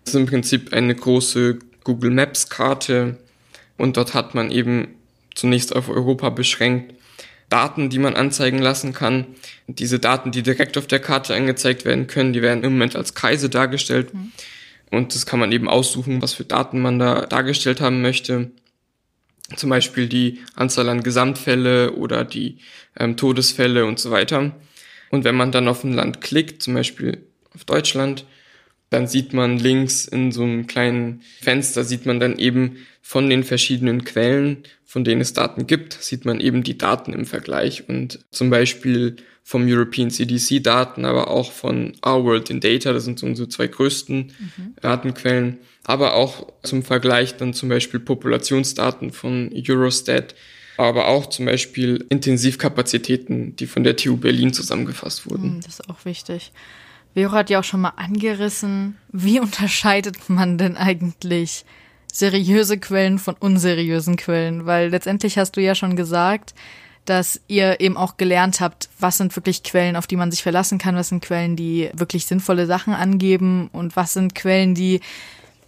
Das 0.05 0.13
ist 0.13 0.21
im 0.21 0.27
Prinzip 0.27 0.75
eine 0.75 0.95
große 0.95 1.61
Google 1.83 2.11
Maps 2.11 2.51
Karte 2.51 3.17
und 3.79 3.97
dort 3.97 4.13
hat 4.13 4.35
man 4.35 4.51
eben 4.51 4.98
zunächst 5.39 5.75
auf 5.75 5.89
Europa 5.89 6.31
beschränkt 6.31 6.95
Daten, 7.49 7.89
die 7.89 7.99
man 7.99 8.15
anzeigen 8.15 8.59
lassen 8.59 8.93
kann. 8.93 9.27
Diese 9.67 9.99
Daten, 9.99 10.33
die 10.33 10.43
direkt 10.43 10.77
auf 10.77 10.87
der 10.87 11.01
Karte 11.01 11.35
angezeigt 11.35 11.85
werden 11.85 12.07
können, 12.07 12.33
die 12.33 12.43
werden 12.43 12.63
im 12.63 12.73
Moment 12.73 12.95
als 12.95 13.15
Kreise 13.15 13.49
dargestellt. 13.49 14.13
Mhm. 14.13 14.33
Und 14.91 15.15
das 15.15 15.27
kann 15.27 15.41
man 15.41 15.53
eben 15.53 15.69
aussuchen, 15.69 16.21
was 16.21 16.35
für 16.35 16.45
Daten 16.45 16.81
man 16.81 16.99
da 16.99 17.27
dargestellt 17.27 17.81
haben 17.81 18.03
möchte 18.03 18.51
zum 19.57 19.71
Beispiel 19.71 20.09
die 20.09 20.41
Anzahl 20.55 20.89
an 20.89 21.03
Gesamtfälle 21.03 21.93
oder 21.93 22.25
die 22.25 22.59
ähm, 22.99 23.17
Todesfälle 23.17 23.87
und 23.87 23.99
so 23.99 24.11
weiter. 24.11 24.53
Und 25.11 25.25
wenn 25.25 25.35
man 25.35 25.53
dann 25.53 25.69
auf 25.69 25.85
ein 25.85 25.95
Land 25.95 26.21
klickt, 26.21 26.63
zum 26.63 26.75
Beispiel 26.75 27.27
auf 27.55 27.65
Deutschland, 27.65 28.27
dann 28.91 29.07
sieht 29.07 29.33
man 29.33 29.59
links 29.59 30.07
in 30.07 30.33
so 30.33 30.43
einem 30.43 30.67
kleinen 30.67 31.23
Fenster, 31.41 31.85
sieht 31.85 32.07
man 32.07 32.21
dann 32.21 32.39
eben 32.39 32.79
von 33.03 33.29
den 33.29 33.45
verschiedenen 33.45 34.05
Quellen, 34.05 34.65
von 34.85 35.05
denen 35.05 35.21
es 35.21 35.35
Daten 35.35 35.67
gibt, 35.67 35.95
sieht 35.95 36.25
man 36.25 36.41
eben 36.41 36.63
die 36.63 36.79
Daten 36.79 37.13
im 37.13 37.27
Vergleich. 37.27 37.89
Und 37.89 38.21
zum 38.31 38.51
Beispiel 38.51 39.17
vom 39.45 39.67
European 39.67 40.11
CDC 40.11 40.63
Daten, 40.63 41.05
aber 41.05 41.29
auch 41.31 41.53
von 41.53 41.95
Our 42.05 42.25
World 42.25 42.51
in 42.51 42.61
Data, 42.61 42.93
das 42.93 43.05
sind 43.05 43.19
so 43.19 43.27
unsere 43.27 43.49
zwei 43.49 43.67
größten 43.67 44.33
mhm. 44.39 44.75
Datenquellen, 44.83 45.59
aber 45.85 46.15
auch 46.15 46.53
zum 46.63 46.83
Vergleich 46.83 47.37
dann 47.37 47.55
zum 47.55 47.71
Beispiel 47.71 47.99
Populationsdaten 47.99 49.11
von 49.11 49.51
Eurostat, 49.55 50.35
aber 50.77 51.09
auch 51.09 51.27
zum 51.27 51.47
Beispiel 51.47 52.05
Intensivkapazitäten, 52.11 53.57
die 53.57 53.67
von 53.67 53.85
der 53.85 53.97
TU 53.97 54.19
Berlin 54.19 54.53
zusammengefasst 54.53 55.29
wurden. 55.31 55.55
Hm, 55.55 55.61
das 55.63 55.81
ist 55.81 55.89
auch 55.89 56.05
wichtig. 56.05 56.53
Vero 57.15 57.33
hat 57.33 57.51
ja 57.51 57.61
auch 57.61 57.65
schon 57.65 57.81
mal 57.81 57.95
angerissen, 57.97 58.97
wie 59.13 59.41
unterscheidet 59.41 60.29
man 60.29 60.59
denn 60.59 60.77
eigentlich 60.77 61.65
seriöse 62.13 62.79
Quellen 62.79 63.19
von 63.19 63.37
unseriösen 63.39 64.17
Quellen? 64.17 64.67
Weil 64.67 64.89
letztendlich 64.89 65.39
hast 65.39 65.53
du 65.53 65.61
ja 65.61 65.75
schon 65.75 65.97
gesagt, 65.97 66.55
dass 67.05 67.41
ihr 67.49 67.81
eben 67.81 67.97
auch 67.97 68.19
gelernt 68.19 68.61
habt, 68.61 68.91
was 68.99 69.17
sind 69.17 69.35
wirklich 69.35 69.63
Quellen, 69.63 69.97
auf 69.97 70.07
die 70.07 70.17
man 70.17 70.31
sich 70.31 70.43
verlassen 70.43 70.79
kann, 70.79 70.95
was 70.95 71.09
sind 71.09 71.25
Quellen, 71.25 71.57
die 71.57 71.91
wirklich 71.95 72.27
sinnvolle 72.27 72.67
Sachen 72.67 72.93
angeben 72.93 73.71
und 73.73 73.97
was 73.97 74.13
sind 74.13 74.35
Quellen, 74.35 74.75
die 74.75 75.01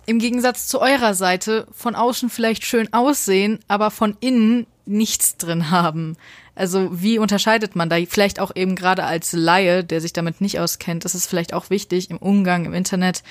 im 0.04 0.18
Gegensatz 0.18 0.66
zu 0.66 0.80
eurer 0.80 1.14
Seite 1.14 1.66
von 1.72 1.94
außen 1.94 2.28
vielleicht 2.30 2.64
schön 2.64 2.92
aussehen, 2.92 3.58
aber 3.68 3.90
von 3.90 4.16
innen 4.20 4.66
nichts 4.84 5.36
drin 5.36 5.70
haben. 5.70 6.16
Also 6.60 6.90
wie 6.92 7.18
unterscheidet 7.18 7.74
man 7.74 7.88
da 7.88 7.96
vielleicht 8.06 8.38
auch 8.38 8.54
eben 8.54 8.76
gerade 8.76 9.04
als 9.04 9.32
Laie, 9.32 9.82
der 9.82 10.02
sich 10.02 10.12
damit 10.12 10.42
nicht 10.42 10.60
auskennt, 10.60 11.06
ist 11.06 11.14
es 11.14 11.26
vielleicht 11.26 11.54
auch 11.54 11.70
wichtig 11.70 12.10
im 12.10 12.18
Umgang 12.18 12.66
im 12.66 12.74
Internet 12.74 13.22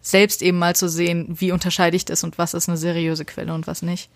selbst 0.00 0.40
eben 0.40 0.56
mal 0.56 0.76
zu 0.76 0.88
sehen, 0.88 1.26
wie 1.28 1.50
unterscheide 1.50 1.96
ich 1.96 2.04
das 2.04 2.22
und 2.22 2.38
was 2.38 2.54
ist 2.54 2.68
eine 2.68 2.78
seriöse 2.78 3.24
Quelle 3.24 3.54
und 3.54 3.66
was 3.66 3.82
nicht. 3.82 4.08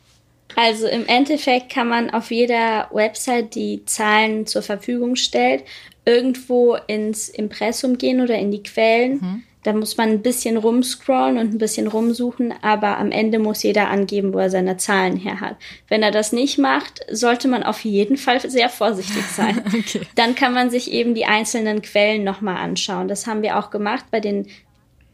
Also 0.55 0.87
im 0.87 1.05
Endeffekt 1.07 1.73
kann 1.73 1.89
man 1.89 2.11
auf 2.11 2.31
jeder 2.31 2.89
Website, 2.93 3.57
die 3.57 3.85
Zahlen 3.87 4.47
zur 4.47 4.63
Verfügung 4.63 5.17
stellt, 5.17 5.65
irgendwo 6.05 6.77
ins 6.87 7.29
Impressum 7.29 7.99
gehen 7.99 8.21
oder 8.21 8.39
in 8.39 8.53
die 8.53 8.63
Quellen. 8.63 9.13
Mhm. 9.15 9.43
Da 9.65 9.73
muss 9.73 9.97
man 9.97 10.11
ein 10.11 10.23
bisschen 10.23 10.57
rumscrollen 10.57 11.39
und 11.39 11.55
ein 11.55 11.59
bisschen 11.59 11.89
rumsuchen, 11.89 12.55
aber 12.63 12.99
am 12.99 13.11
Ende 13.11 13.39
muss 13.39 13.63
jeder 13.63 13.89
angeben, 13.89 14.33
wo 14.33 14.39
er 14.39 14.51
seine 14.51 14.77
Zahlen 14.77 15.17
her 15.17 15.41
hat. 15.41 15.57
Wenn 15.89 16.03
er 16.03 16.11
das 16.11 16.33
nicht 16.33 16.59
macht, 16.59 17.01
sollte 17.11 17.49
man 17.49 17.63
auf 17.63 17.85
jeden 17.85 18.17
Fall 18.17 18.41
sehr 18.49 18.69
vorsichtig 18.69 19.25
sein. 19.25 19.63
okay. 19.67 20.03
Dann 20.15 20.35
kann 20.35 20.53
man 20.55 20.71
sich 20.71 20.93
eben 20.93 21.15
die 21.15 21.25
einzelnen 21.25 21.83
Quellen 21.83 22.25
nochmal 22.25 22.59
anschauen. 22.59 23.09
Das 23.09 23.27
haben 23.27 23.43
wir 23.43 23.59
auch 23.59 23.71
gemacht 23.71 24.05
bei 24.11 24.21
den 24.21 24.47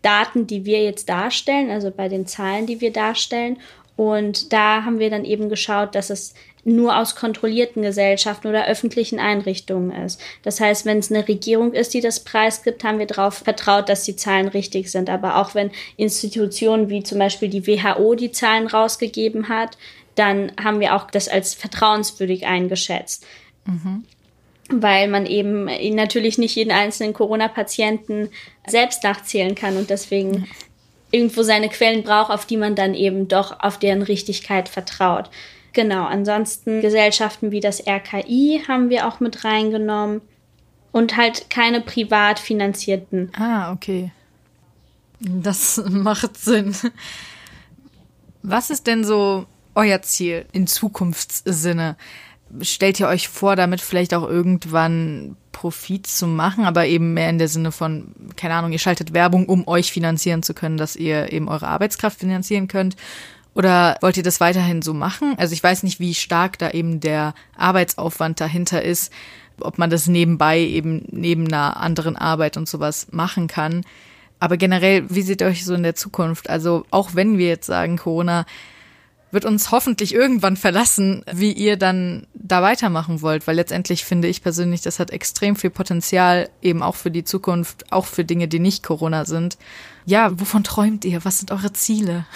Daten, 0.02 0.46
die 0.46 0.64
wir 0.64 0.82
jetzt 0.82 1.08
darstellen, 1.08 1.70
also 1.70 1.90
bei 1.90 2.08
den 2.08 2.26
Zahlen, 2.26 2.66
die 2.66 2.80
wir 2.80 2.92
darstellen. 2.92 3.58
Und 4.00 4.54
da 4.54 4.84
haben 4.84 4.98
wir 4.98 5.10
dann 5.10 5.26
eben 5.26 5.50
geschaut, 5.50 5.94
dass 5.94 6.08
es 6.08 6.32
nur 6.64 6.96
aus 6.96 7.16
kontrollierten 7.16 7.82
Gesellschaften 7.82 8.48
oder 8.48 8.66
öffentlichen 8.66 9.18
Einrichtungen 9.18 9.90
ist. 9.90 10.18
Das 10.42 10.58
heißt, 10.58 10.86
wenn 10.86 11.00
es 11.00 11.12
eine 11.12 11.28
Regierung 11.28 11.74
ist, 11.74 11.92
die 11.92 12.00
das 12.00 12.20
preisgibt, 12.24 12.82
haben 12.82 12.98
wir 12.98 13.04
darauf 13.04 13.34
vertraut, 13.34 13.90
dass 13.90 14.04
die 14.04 14.16
Zahlen 14.16 14.48
richtig 14.48 14.90
sind. 14.90 15.10
Aber 15.10 15.36
auch 15.36 15.54
wenn 15.54 15.70
Institutionen 15.98 16.88
wie 16.88 17.02
zum 17.02 17.18
Beispiel 17.18 17.50
die 17.50 17.66
WHO 17.66 18.14
die 18.14 18.32
Zahlen 18.32 18.68
rausgegeben 18.68 19.50
hat, 19.50 19.76
dann 20.14 20.50
haben 20.58 20.80
wir 20.80 20.96
auch 20.96 21.10
das 21.10 21.28
als 21.28 21.52
vertrauenswürdig 21.52 22.46
eingeschätzt. 22.46 23.26
Mhm. 23.66 24.04
Weil 24.70 25.08
man 25.08 25.26
eben 25.26 25.66
natürlich 25.94 26.38
nicht 26.38 26.56
jeden 26.56 26.72
einzelnen 26.72 27.12
Corona-Patienten 27.12 28.30
selbst 28.66 29.04
nachzählen 29.04 29.54
kann 29.54 29.76
und 29.76 29.90
deswegen 29.90 30.46
irgendwo 31.10 31.42
seine 31.42 31.68
Quellen 31.68 32.02
braucht, 32.02 32.30
auf 32.30 32.46
die 32.46 32.56
man 32.56 32.74
dann 32.74 32.94
eben 32.94 33.28
doch 33.28 33.60
auf 33.60 33.78
deren 33.78 34.02
Richtigkeit 34.02 34.68
vertraut. 34.68 35.30
Genau, 35.72 36.04
ansonsten 36.04 36.80
Gesellschaften 36.80 37.52
wie 37.52 37.60
das 37.60 37.86
RKI 37.86 38.62
haben 38.66 38.90
wir 38.90 39.06
auch 39.06 39.20
mit 39.20 39.44
reingenommen 39.44 40.20
und 40.92 41.16
halt 41.16 41.50
keine 41.50 41.80
privat 41.80 42.38
finanzierten. 42.38 43.30
Ah, 43.36 43.72
okay. 43.72 44.10
Das 45.20 45.82
macht 45.88 46.36
Sinn. 46.36 46.74
Was 48.42 48.70
ist 48.70 48.86
denn 48.86 49.04
so 49.04 49.46
euer 49.74 50.02
Ziel 50.02 50.46
in 50.52 50.66
Zukunftssinne? 50.66 51.96
Stellt 52.60 53.00
ihr 53.00 53.08
euch 53.08 53.28
vor, 53.28 53.56
damit 53.56 53.80
vielleicht 53.80 54.14
auch 54.14 54.28
irgendwann 54.28 55.36
Profit 55.52 56.06
zu 56.06 56.26
machen, 56.26 56.64
aber 56.64 56.86
eben 56.86 57.14
mehr 57.14 57.30
in 57.30 57.38
der 57.38 57.48
Sinne 57.48 57.72
von, 57.72 58.14
keine 58.36 58.54
Ahnung, 58.54 58.72
ihr 58.72 58.78
schaltet 58.78 59.12
Werbung, 59.12 59.46
um 59.46 59.66
euch 59.68 59.92
finanzieren 59.92 60.42
zu 60.42 60.54
können, 60.54 60.76
dass 60.76 60.96
ihr 60.96 61.32
eben 61.32 61.48
eure 61.48 61.68
Arbeitskraft 61.68 62.18
finanzieren 62.18 62.68
könnt? 62.68 62.96
Oder 63.54 63.96
wollt 64.00 64.16
ihr 64.16 64.22
das 64.22 64.40
weiterhin 64.40 64.80
so 64.80 64.94
machen? 64.94 65.34
Also 65.36 65.52
ich 65.52 65.62
weiß 65.62 65.82
nicht, 65.82 66.00
wie 66.00 66.14
stark 66.14 66.58
da 66.58 66.70
eben 66.70 67.00
der 67.00 67.34
Arbeitsaufwand 67.56 68.40
dahinter 68.40 68.82
ist, 68.82 69.12
ob 69.60 69.76
man 69.76 69.90
das 69.90 70.06
nebenbei 70.06 70.60
eben 70.60 71.04
neben 71.10 71.46
einer 71.48 71.76
anderen 71.76 72.16
Arbeit 72.16 72.56
und 72.56 72.68
sowas 72.68 73.08
machen 73.10 73.48
kann. 73.48 73.82
Aber 74.38 74.56
generell, 74.56 75.04
wie 75.10 75.22
seht 75.22 75.42
ihr 75.42 75.48
euch 75.48 75.64
so 75.64 75.74
in 75.74 75.82
der 75.82 75.94
Zukunft? 75.94 76.48
Also 76.48 76.86
auch 76.90 77.14
wenn 77.14 77.36
wir 77.36 77.48
jetzt 77.48 77.66
sagen, 77.66 77.98
Corona 77.98 78.46
wird 79.32 79.44
uns 79.44 79.70
hoffentlich 79.70 80.14
irgendwann 80.14 80.56
verlassen, 80.56 81.22
wie 81.32 81.52
ihr 81.52 81.76
dann 81.76 82.26
da 82.34 82.62
weitermachen 82.62 83.22
wollt, 83.22 83.46
weil 83.46 83.56
letztendlich 83.56 84.04
finde 84.04 84.28
ich 84.28 84.42
persönlich, 84.42 84.80
das 84.80 84.98
hat 84.98 85.10
extrem 85.10 85.56
viel 85.56 85.70
Potenzial, 85.70 86.48
eben 86.62 86.82
auch 86.82 86.96
für 86.96 87.10
die 87.10 87.24
Zukunft, 87.24 87.92
auch 87.92 88.06
für 88.06 88.24
Dinge, 88.24 88.48
die 88.48 88.58
nicht 88.58 88.82
Corona 88.82 89.24
sind. 89.24 89.56
Ja, 90.06 90.38
wovon 90.38 90.64
träumt 90.64 91.04
ihr? 91.04 91.24
Was 91.24 91.38
sind 91.38 91.52
eure 91.52 91.72
Ziele? 91.72 92.26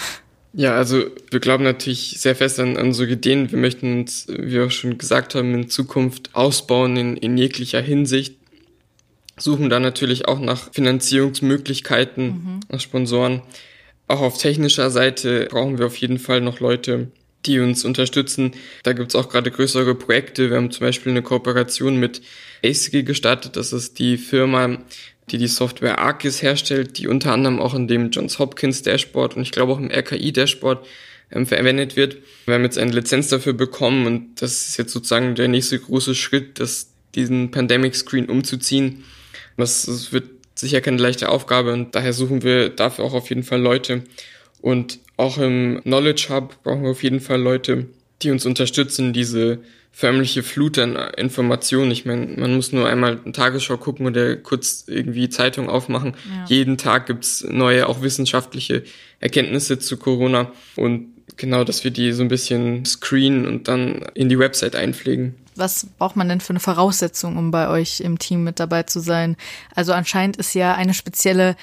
Ja, 0.57 0.77
also 0.77 1.05
wir 1.31 1.41
glauben 1.41 1.65
natürlich 1.65 2.21
sehr 2.21 2.37
fest 2.37 2.61
an, 2.61 2.77
an 2.77 2.93
so 2.93 3.05
Ideen. 3.05 3.51
Wir 3.51 3.59
möchten 3.59 4.01
uns, 4.01 4.27
wie 4.29 4.53
wir 4.53 4.67
auch 4.67 4.71
schon 4.71 4.99
gesagt 4.99 5.35
haben, 5.35 5.53
in 5.53 5.69
Zukunft 5.69 6.31
ausbauen 6.33 6.97
in, 6.97 7.17
in 7.17 7.37
jeglicher 7.37 7.81
Hinsicht. 7.81 8.37
Suchen 9.37 9.69
da 9.69 9.81
natürlich 9.81 10.29
auch 10.29 10.39
nach 10.39 10.73
Finanzierungsmöglichkeiten, 10.73 12.27
mhm. 12.27 12.61
nach 12.69 12.79
Sponsoren. 12.79 13.43
Auch 14.07 14.21
auf 14.21 14.39
technischer 14.39 14.91
Seite 14.91 15.49
brauchen 15.51 15.79
wir 15.79 15.87
auf 15.87 15.97
jeden 15.97 16.19
Fall 16.19 16.41
noch 16.41 16.61
Leute, 16.61 17.09
die 17.47 17.61
uns 17.61 17.85
unterstützen. 17.85 18.53
Da 18.83 18.93
gibt's 18.93 19.15
auch 19.15 19.29
gerade 19.29 19.51
größere 19.51 19.95
Projekte. 19.95 20.51
Wir 20.51 20.57
haben 20.57 20.71
zum 20.71 20.87
Beispiel 20.87 21.13
eine 21.13 21.23
Kooperation 21.23 21.99
mit 21.99 22.23
ASICI 22.65 23.03
gestartet. 23.03 23.57
Das 23.57 23.73
ist 23.73 23.99
die 23.99 24.17
Firma, 24.17 24.79
die 25.31 25.39
die 25.39 25.47
Software 25.47 25.99
Arcis 25.99 26.43
herstellt, 26.43 26.99
die 26.99 27.09
unter 27.09 27.33
anderem 27.33 27.61
auch 27.61 27.75
in 27.75 27.89
dem 27.89 28.11
Johns 28.11 28.39
Hopkins 28.39 28.83
Dashboard 28.83 29.37
und 29.37 29.43
ich 29.43 29.53
glaube 29.53 29.73
auch 29.73 29.79
im 29.79 29.91
RKI 29.91 30.33
Dashboard 30.33 30.87
ähm, 31.31 31.47
verwendet 31.47 31.97
wird. 31.97 32.19
Wir 32.47 32.55
haben 32.55 32.65
jetzt 32.65 32.79
eine 32.79 32.93
Lizenz 32.93 33.29
dafür 33.29 33.55
bekommen 33.55 34.07
und 34.07 34.43
das 34.43 34.69
ist 34.69 34.77
jetzt 34.77 34.93
sozusagen 34.93 35.35
der 35.35 35.49
nächste 35.49 35.79
große 35.79 36.15
Schritt, 36.15 36.61
das, 36.61 36.91
diesen 37.15 37.51
Pandemic 37.51 37.95
Screen 37.95 38.29
umzuziehen. 38.29 39.05
Das, 39.57 39.87
das 39.87 40.13
wird 40.13 40.34
sicher 40.55 40.81
keine 40.81 40.99
leichte 40.99 41.29
Aufgabe 41.29 41.73
und 41.73 41.95
daher 41.95 42.13
suchen 42.13 42.43
wir 42.43 42.69
dafür 42.69 43.05
auch 43.05 43.15
auf 43.15 43.29
jeden 43.29 43.43
Fall 43.43 43.61
Leute. 43.61 44.05
Und 44.61 44.99
auch 45.17 45.39
im 45.39 45.81
Knowledge 45.83 46.29
Hub 46.31 46.63
brauchen 46.63 46.85
wir 46.85 46.91
auf 46.91 47.03
jeden 47.03 47.21
Fall 47.21 47.41
Leute, 47.41 47.87
die 48.23 48.31
uns 48.31 48.47
unterstützen, 48.47 49.13
diese 49.13 49.59
förmliche 49.93 50.43
Flut 50.43 50.79
an 50.79 50.97
Informationen. 51.17 51.93
Ich 51.93 52.05
meine, 52.05 52.27
man 52.37 52.57
muss 52.57 52.73
nur 52.73 52.89
einmal 52.89 53.21
eine 53.23 53.33
Tagesschau 53.33 53.77
gucken 53.77 54.07
oder 54.07 54.35
kurz 54.35 54.85
irgendwie 54.89 55.29
Zeitung 55.29 55.69
aufmachen. 55.69 56.17
Ja. 56.29 56.45
Jeden 56.49 56.79
Tag 56.79 57.07
gibt's 57.07 57.47
neue, 57.49 57.89
auch 57.89 58.03
wissenschaftliche 58.03 58.83
Erkenntnisse 59.21 59.79
zu 59.79 59.97
Corona. 59.97 60.51
Und 60.75 61.14
genau, 61.37 61.65
dass 61.65 61.85
wir 61.85 61.91
die 61.91 62.13
so 62.13 62.23
ein 62.23 62.29
bisschen 62.29 62.85
screenen 62.85 63.47
und 63.47 63.69
dann 63.69 64.07
in 64.15 64.29
die 64.29 64.39
Website 64.39 64.77
einpflegen 64.77 65.35
was 65.57 65.87
braucht 65.99 66.17
man 66.17 66.29
denn 66.29 66.41
für 66.41 66.51
eine 66.51 66.61
Voraussetzung, 66.61 67.37
um 67.37 67.51
bei 67.51 67.69
euch 67.69 68.01
im 68.01 68.19
Team 68.19 68.45
mit 68.45 68.61
dabei 68.61 68.85
zu 68.85 69.01
sein? 69.01 69.37
Also 69.75 69.93
anscheinend 69.93 70.37
ist 70.37 70.55
ja 70.55 70.75
eine 70.75 70.95
spezielle 70.95 71.57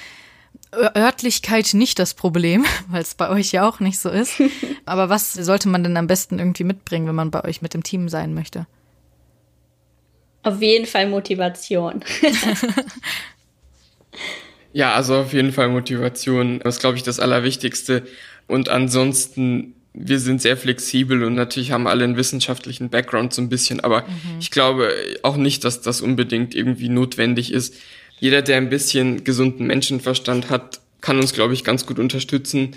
Örtlichkeit 0.74 1.74
nicht 1.74 2.00
das 2.00 2.14
Problem, 2.14 2.66
weil 2.88 3.02
es 3.02 3.16
bei 3.16 3.30
euch 3.30 3.52
ja 3.52 3.68
auch 3.68 3.80
nicht 3.80 4.00
so 4.00 4.10
ist. 4.10 4.42
Aber 4.86 5.10
was 5.10 5.34
sollte 5.34 5.68
man 5.68 5.84
denn 5.84 5.98
am 5.98 6.08
besten 6.08 6.40
irgendwie 6.40 6.64
mitbringen, 6.64 7.08
wenn 7.08 7.16
man 7.16 7.32
bei 7.32 7.44
euch 7.44 7.62
mit 7.62 7.74
dem 7.74 7.84
Team 7.84 8.10
sein 8.10 8.34
möchte? 8.34 8.68
Auf 10.44 10.62
jeden 10.62 10.88
Fall 10.88 11.08
Motivation. 11.08 12.04
ja, 14.74 14.94
also 14.94 15.18
auf 15.18 15.34
jeden 15.34 15.52
Fall 15.52 15.70
Motivation. 15.70 16.60
Das 16.64 16.76
ist, 16.76 16.82
glaube 16.82 16.98
ich, 16.98 17.04
das 17.04 17.20
Allerwichtigste. 17.20 18.04
Und 18.52 18.70
ansonsten 18.70 19.76
wir 19.94 20.20
sind 20.20 20.42
sehr 20.42 20.56
flexibel 20.56 21.24
und 21.24 21.36
natürlich 21.36 21.72
haben 21.72 21.88
alle 21.88 22.04
einen 22.04 22.16
wissenschaftlichen 22.16 22.90
Background 22.90 23.34
so 23.34 23.42
ein 23.42 23.50
bisschen, 23.50 23.82
aber 23.82 24.04
mhm. 24.04 24.40
ich 24.40 24.52
glaube 24.52 24.94
auch 25.22 25.36
nicht, 25.36 25.64
dass 25.66 25.82
das 25.82 26.02
unbedingt 26.02 26.56
irgendwie 26.56 26.90
notwendig 26.90 27.52
ist. 27.52 27.76
Jeder, 28.20 28.42
der 28.42 28.58
ein 28.58 28.70
bisschen 28.70 29.24
gesunden 29.24 29.68
Menschenverstand 29.68 30.50
hat, 30.50 30.80
kann 31.02 31.20
uns, 31.20 31.34
glaube 31.34 31.54
ich, 31.54 31.64
ganz 31.64 31.86
gut 31.86 32.00
unterstützen, 32.00 32.76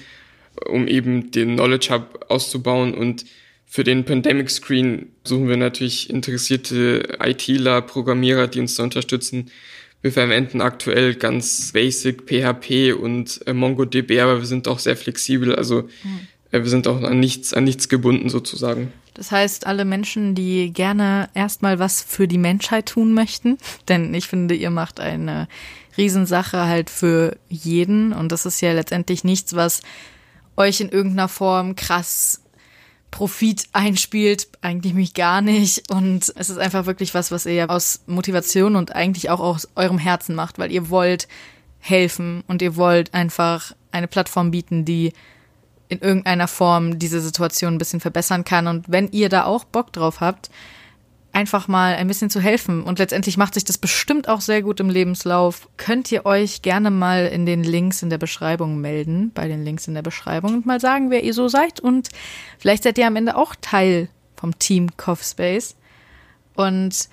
um 0.66 0.88
eben 0.88 1.30
den 1.30 1.54
Knowledge 1.54 1.94
Hub 1.94 2.26
auszubauen 2.28 2.94
und 2.94 3.24
für 3.66 3.84
den 3.84 4.04
Pandemic 4.04 4.50
Screen 4.50 5.10
suchen 5.24 5.48
wir 5.48 5.56
natürlich 5.56 6.10
interessierte 6.10 7.16
ITler, 7.20 7.82
Programmierer, 7.82 8.46
die 8.46 8.60
uns 8.60 8.76
da 8.76 8.84
unterstützen. 8.84 9.50
Wir 10.04 10.12
verwenden 10.12 10.60
aktuell 10.60 11.14
ganz 11.14 11.72
basic 11.72 12.26
PHP 12.26 12.92
und 12.92 13.40
äh, 13.46 13.54
MongoDB, 13.54 14.20
aber 14.20 14.38
wir 14.38 14.46
sind 14.46 14.68
auch 14.68 14.78
sehr 14.78 14.96
flexibel. 14.98 15.54
Also 15.54 15.88
mhm 16.02 16.28
wir 16.62 16.70
sind 16.70 16.86
auch 16.86 17.02
an 17.02 17.18
nichts, 17.18 17.52
an 17.52 17.64
nichts 17.64 17.88
gebunden 17.88 18.28
sozusagen. 18.28 18.92
Das 19.14 19.30
heißt, 19.30 19.66
alle 19.66 19.84
Menschen, 19.84 20.34
die 20.34 20.72
gerne 20.72 21.28
erstmal 21.34 21.78
was 21.78 22.02
für 22.02 22.28
die 22.28 22.38
Menschheit 22.38 22.86
tun 22.86 23.12
möchten, 23.12 23.58
denn 23.88 24.14
ich 24.14 24.28
finde, 24.28 24.54
ihr 24.54 24.70
macht 24.70 25.00
eine 25.00 25.48
Riesensache 25.96 26.66
halt 26.66 26.90
für 26.90 27.36
jeden 27.48 28.12
und 28.12 28.32
das 28.32 28.46
ist 28.46 28.60
ja 28.60 28.72
letztendlich 28.72 29.24
nichts, 29.24 29.54
was 29.54 29.82
euch 30.56 30.80
in 30.80 30.88
irgendeiner 30.88 31.28
Form 31.28 31.76
krass 31.76 32.40
Profit 33.14 33.68
einspielt, 33.72 34.48
eigentlich 34.60 34.92
mich 34.92 35.14
gar 35.14 35.40
nicht. 35.40 35.88
Und 35.88 36.32
es 36.34 36.50
ist 36.50 36.58
einfach 36.58 36.86
wirklich 36.86 37.14
was, 37.14 37.30
was 37.30 37.46
ihr 37.46 37.70
aus 37.70 38.02
Motivation 38.08 38.74
und 38.74 38.92
eigentlich 38.92 39.30
auch 39.30 39.38
aus 39.38 39.68
eurem 39.76 39.98
Herzen 39.98 40.34
macht, 40.34 40.58
weil 40.58 40.72
ihr 40.72 40.90
wollt 40.90 41.28
helfen 41.78 42.42
und 42.48 42.60
ihr 42.60 42.74
wollt 42.74 43.14
einfach 43.14 43.72
eine 43.92 44.08
Plattform 44.08 44.50
bieten, 44.50 44.84
die 44.84 45.12
in 45.88 46.00
irgendeiner 46.00 46.48
Form 46.48 46.98
diese 46.98 47.20
Situation 47.20 47.74
ein 47.74 47.78
bisschen 47.78 48.00
verbessern 48.00 48.42
kann. 48.42 48.66
Und 48.66 48.86
wenn 48.88 49.12
ihr 49.12 49.28
da 49.28 49.44
auch 49.44 49.62
Bock 49.62 49.92
drauf 49.92 50.18
habt, 50.18 50.50
einfach 51.34 51.68
mal 51.68 51.94
ein 51.96 52.06
bisschen 52.06 52.30
zu 52.30 52.40
helfen. 52.40 52.82
Und 52.82 52.98
letztendlich 52.98 53.36
macht 53.36 53.54
sich 53.54 53.64
das 53.64 53.78
bestimmt 53.78 54.28
auch 54.28 54.40
sehr 54.40 54.62
gut 54.62 54.80
im 54.80 54.88
Lebenslauf. 54.88 55.68
Könnt 55.76 56.10
ihr 56.12 56.24
euch 56.26 56.62
gerne 56.62 56.90
mal 56.90 57.26
in 57.26 57.44
den 57.44 57.64
Links 57.64 58.02
in 58.02 58.10
der 58.10 58.18
Beschreibung 58.18 58.80
melden, 58.80 59.32
bei 59.34 59.48
den 59.48 59.64
Links 59.64 59.88
in 59.88 59.94
der 59.94 60.02
Beschreibung 60.02 60.54
und 60.54 60.66
mal 60.66 60.80
sagen, 60.80 61.10
wer 61.10 61.24
ihr 61.24 61.34
so 61.34 61.48
seid. 61.48 61.80
Und 61.80 62.08
vielleicht 62.58 62.84
seid 62.84 62.98
ihr 62.98 63.06
am 63.06 63.16
Ende 63.16 63.36
auch 63.36 63.54
Teil 63.60 64.08
vom 64.36 64.58
Team 64.58 64.96
Coffspace. 64.96 65.76
Und 66.54 67.08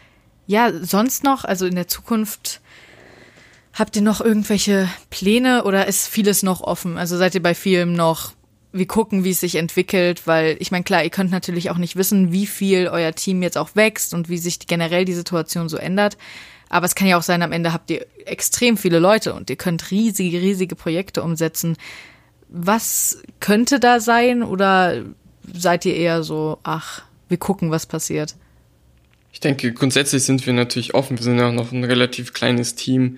ja, 0.45 0.71
sonst 0.71 1.23
noch, 1.23 1.43
also 1.43 1.65
in 1.65 1.75
der 1.75 1.87
Zukunft, 1.87 2.61
habt 3.73 3.95
ihr 3.95 4.01
noch 4.01 4.21
irgendwelche 4.21 4.87
Pläne 5.09 5.63
oder 5.63 5.87
ist 5.87 6.07
vieles 6.07 6.43
noch 6.43 6.61
offen? 6.61 6.97
Also 6.97 7.17
seid 7.17 7.33
ihr 7.35 7.41
bei 7.41 7.55
vielem 7.55 7.93
noch 7.93 8.33
wir 8.73 8.87
gucken, 8.87 9.23
wie 9.23 9.31
es 9.31 9.41
sich 9.41 9.55
entwickelt, 9.55 10.27
weil 10.27 10.55
ich 10.59 10.71
meine, 10.71 10.83
klar, 10.83 11.03
ihr 11.03 11.09
könnt 11.09 11.31
natürlich 11.31 11.69
auch 11.69 11.77
nicht 11.77 11.95
wissen, 11.95 12.31
wie 12.31 12.45
viel 12.45 12.87
euer 12.87 13.13
Team 13.13 13.43
jetzt 13.43 13.57
auch 13.57 13.75
wächst 13.75 14.13
und 14.13 14.29
wie 14.29 14.37
sich 14.37 14.59
generell 14.59 15.05
die 15.05 15.13
Situation 15.13 15.67
so 15.67 15.77
ändert. 15.77 16.17
Aber 16.69 16.85
es 16.85 16.95
kann 16.95 17.07
ja 17.07 17.17
auch 17.17 17.23
sein, 17.23 17.41
am 17.41 17.51
Ende 17.51 17.73
habt 17.73 17.91
ihr 17.91 18.05
extrem 18.25 18.77
viele 18.77 18.99
Leute 18.99 19.33
und 19.33 19.49
ihr 19.49 19.57
könnt 19.57 19.91
riesige, 19.91 20.41
riesige 20.41 20.75
Projekte 20.75 21.21
umsetzen. 21.21 21.75
Was 22.47 23.21
könnte 23.41 23.79
da 23.79 23.99
sein 23.99 24.41
oder 24.41 25.03
seid 25.53 25.85
ihr 25.85 25.95
eher 25.95 26.23
so, 26.23 26.59
ach, 26.63 27.03
wir 27.27 27.37
gucken, 27.37 27.71
was 27.71 27.85
passiert? 27.85 28.35
Ich 29.33 29.41
denke, 29.41 29.73
grundsätzlich 29.73 30.23
sind 30.23 30.45
wir 30.45 30.53
natürlich 30.53 30.93
offen. 30.93 31.17
Wir 31.17 31.23
sind 31.23 31.39
ja 31.39 31.49
auch 31.49 31.53
noch 31.53 31.73
ein 31.73 31.83
relativ 31.83 32.31
kleines 32.31 32.75
Team. 32.75 33.17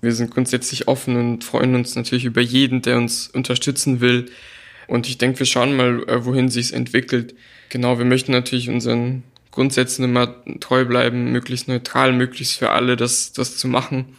Wir 0.00 0.12
sind 0.12 0.32
grundsätzlich 0.32 0.86
offen 0.86 1.16
und 1.16 1.44
freuen 1.44 1.74
uns 1.74 1.96
natürlich 1.96 2.24
über 2.24 2.40
jeden, 2.40 2.82
der 2.82 2.98
uns 2.98 3.28
unterstützen 3.28 4.00
will. 4.00 4.30
Und 4.86 5.08
ich 5.08 5.18
denke, 5.18 5.38
wir 5.38 5.46
schauen 5.46 5.76
mal, 5.76 6.02
äh, 6.08 6.24
wohin 6.24 6.48
sich's 6.48 6.70
entwickelt. 6.70 7.34
Genau, 7.68 7.98
wir 7.98 8.04
möchten 8.04 8.32
natürlich 8.32 8.68
unseren 8.68 9.22
Grundsätzen 9.50 10.04
immer 10.04 10.34
treu 10.60 10.84
bleiben, 10.84 11.30
möglichst 11.30 11.68
neutral, 11.68 12.12
möglichst 12.12 12.58
für 12.58 12.70
alle 12.70 12.96
das, 12.96 13.32
das 13.32 13.56
zu 13.56 13.68
machen. 13.68 14.16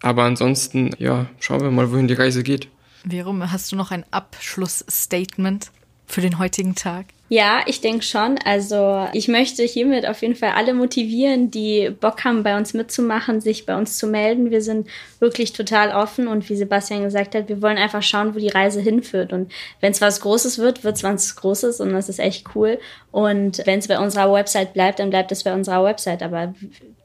Aber 0.00 0.24
ansonsten, 0.24 0.90
ja, 0.98 1.26
schauen 1.40 1.62
wir 1.62 1.70
mal, 1.70 1.90
wohin 1.90 2.08
die 2.08 2.14
Reise 2.14 2.42
geht. 2.42 2.68
Warum 3.04 3.50
hast 3.50 3.72
du 3.72 3.76
noch 3.76 3.90
ein 3.90 4.04
Abschlussstatement 4.10 5.70
für 6.06 6.20
den 6.20 6.38
heutigen 6.38 6.74
Tag? 6.74 7.06
Ja, 7.34 7.62
ich 7.66 7.80
denke 7.80 8.04
schon. 8.04 8.38
Also 8.44 9.08
ich 9.12 9.26
möchte 9.26 9.64
hiermit 9.64 10.06
auf 10.06 10.22
jeden 10.22 10.36
Fall 10.36 10.50
alle 10.50 10.72
motivieren, 10.72 11.50
die 11.50 11.90
Bock 11.90 12.22
haben, 12.22 12.44
bei 12.44 12.56
uns 12.56 12.74
mitzumachen, 12.74 13.40
sich 13.40 13.66
bei 13.66 13.76
uns 13.76 13.98
zu 13.98 14.06
melden. 14.06 14.52
Wir 14.52 14.62
sind 14.62 14.86
wirklich 15.18 15.52
total 15.52 15.90
offen 15.90 16.28
und 16.28 16.48
wie 16.48 16.54
Sebastian 16.54 17.02
gesagt 17.02 17.34
hat, 17.34 17.48
wir 17.48 17.60
wollen 17.60 17.76
einfach 17.76 18.04
schauen, 18.04 18.36
wo 18.36 18.38
die 18.38 18.50
Reise 18.50 18.80
hinführt. 18.80 19.32
Und 19.32 19.50
wenn 19.80 19.90
es 19.90 20.00
was 20.00 20.20
Großes 20.20 20.60
wird, 20.60 20.84
wird 20.84 20.94
es 20.94 21.02
was 21.02 21.34
Großes 21.34 21.80
und 21.80 21.92
das 21.92 22.08
ist 22.08 22.20
echt 22.20 22.54
cool. 22.54 22.78
Und 23.10 23.62
wenn 23.64 23.80
es 23.80 23.88
bei 23.88 23.98
unserer 23.98 24.32
Website 24.32 24.72
bleibt, 24.72 25.00
dann 25.00 25.10
bleibt 25.10 25.32
es 25.32 25.42
bei 25.42 25.52
unserer 25.52 25.82
Website. 25.82 26.22
Aber 26.22 26.54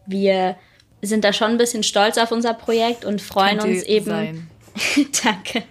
wir 0.06 0.58
sind 1.02 1.24
da 1.24 1.34
schon 1.34 1.50
ein 1.50 1.58
bisschen 1.58 1.82
stolz 1.82 2.20
auf 2.20 2.32
unser 2.32 2.54
Projekt 2.54 3.04
und 3.04 3.20
freuen 3.20 3.60
uns 3.62 3.82
eben. 3.82 4.06
Sein 4.06 4.49
Danke. 5.24 5.64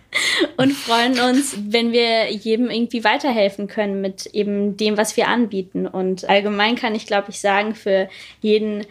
Und 0.56 0.72
freuen 0.72 1.18
uns, 1.20 1.56
wenn 1.68 1.92
wir 1.92 2.30
jedem 2.30 2.70
irgendwie 2.70 3.04
weiterhelfen 3.04 3.68
können 3.68 4.00
mit 4.00 4.26
eben 4.26 4.76
dem, 4.76 4.96
was 4.96 5.16
wir 5.16 5.28
anbieten. 5.28 5.86
Und 5.86 6.28
allgemein 6.28 6.76
kann 6.76 6.94
ich, 6.94 7.06
glaube 7.06 7.30
ich, 7.30 7.40
sagen, 7.40 7.74
für 7.74 8.08
jeden 8.40 8.86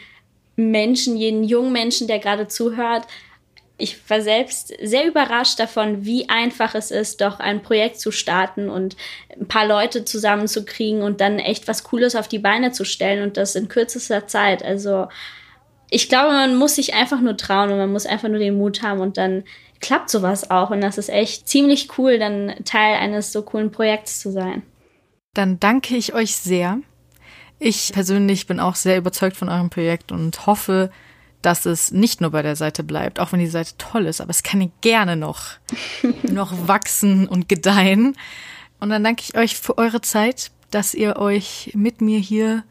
Menschen, 0.55 1.17
jeden 1.17 1.43
jungen 1.43 1.71
Menschen, 1.71 2.07
der 2.07 2.19
gerade 2.19 2.47
zuhört, 2.47 3.07
ich 3.79 4.09
war 4.09 4.21
selbst 4.21 4.73
sehr 4.81 5.07
überrascht 5.07 5.59
davon, 5.59 6.03
wie 6.03 6.29
einfach 6.29 6.73
es 6.73 6.89
ist, 6.89 7.21
doch 7.21 7.39
ein 7.39 7.61
Projekt 7.61 7.99
zu 7.99 8.11
starten 8.11 8.69
und 8.69 8.97
ein 9.39 9.47
paar 9.47 9.67
Leute 9.67 10.03
zusammenzukriegen 10.03 11.03
und 11.03 11.21
dann 11.21 11.37
echt 11.37 11.67
was 11.67 11.83
Cooles 11.83 12.15
auf 12.15 12.27
die 12.27 12.39
Beine 12.39 12.71
zu 12.71 12.85
stellen 12.85 13.21
und 13.21 13.37
das 13.37 13.55
in 13.55 13.67
kürzester 13.67 14.25
Zeit. 14.25 14.63
Also 14.63 15.07
ich 15.91 16.09
glaube, 16.09 16.31
man 16.31 16.55
muss 16.55 16.75
sich 16.75 16.95
einfach 16.95 17.21
nur 17.21 17.37
trauen 17.37 17.71
und 17.71 17.77
man 17.77 17.91
muss 17.91 18.07
einfach 18.07 18.29
nur 18.29 18.39
den 18.39 18.57
Mut 18.57 18.81
haben 18.81 18.99
und 18.99 19.17
dann 19.17 19.43
klappt 19.79 20.09
sowas 20.09 20.49
auch. 20.49 20.69
Und 20.69 20.81
das 20.81 20.97
ist 20.97 21.09
echt 21.09 21.47
ziemlich 21.47 21.97
cool, 21.97 22.19
dann 22.19 22.55
Teil 22.65 22.95
eines 22.95 23.31
so 23.31 23.41
coolen 23.41 23.71
Projekts 23.71 24.19
zu 24.19 24.31
sein. 24.31 24.63
Dann 25.33 25.59
danke 25.59 25.95
ich 25.95 26.13
euch 26.13 26.35
sehr. 26.35 26.79
Ich 27.59 27.91
persönlich 27.93 28.47
bin 28.47 28.59
auch 28.59 28.75
sehr 28.75 28.97
überzeugt 28.97 29.37
von 29.37 29.49
eurem 29.49 29.69
Projekt 29.69 30.11
und 30.11 30.45
hoffe, 30.45 30.91
dass 31.41 31.65
es 31.65 31.91
nicht 31.91 32.21
nur 32.21 32.31
bei 32.31 32.41
der 32.41 32.55
Seite 32.55 32.83
bleibt, 32.83 33.19
auch 33.19 33.31
wenn 33.31 33.39
die 33.39 33.47
Seite 33.47 33.73
toll 33.77 34.05
ist, 34.05 34.21
aber 34.21 34.31
es 34.31 34.43
kann 34.43 34.71
gerne 34.81 35.15
noch, 35.15 35.51
noch 36.23 36.67
wachsen 36.67 37.27
und 37.27 37.47
gedeihen. 37.49 38.15
Und 38.79 38.89
dann 38.89 39.03
danke 39.03 39.23
ich 39.27 39.37
euch 39.37 39.57
für 39.57 39.77
eure 39.77 40.01
Zeit, 40.01 40.51
dass 40.71 40.93
ihr 40.93 41.17
euch 41.17 41.71
mit 41.73 42.01
mir 42.01 42.19
hier 42.19 42.63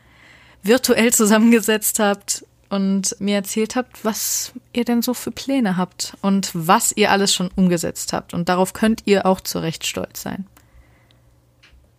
virtuell 0.63 1.13
zusammengesetzt 1.13 1.99
habt 1.99 2.45
und 2.69 3.17
mir 3.21 3.37
erzählt 3.37 3.77
habt, 3.77 4.05
was 4.05 4.53
ihr 4.73 4.85
denn 4.85 5.03
so 5.03 5.15
für 5.15 5.31
Pläne 5.31 5.77
habt 5.77 6.15
und 6.23 6.51
was 6.53 6.93
ihr 6.93 7.11
alles 7.11 7.35
schon 7.35 7.51
umgesetzt 7.55 8.13
habt. 8.13 8.35
Und 8.35 8.49
darauf 8.49 8.73
könnt 8.73 9.03
ihr 9.05 9.27
auch 9.27 9.41
zu 9.41 9.59
Recht 9.59 9.87
stolz 9.87 10.23
sein. 10.23 10.47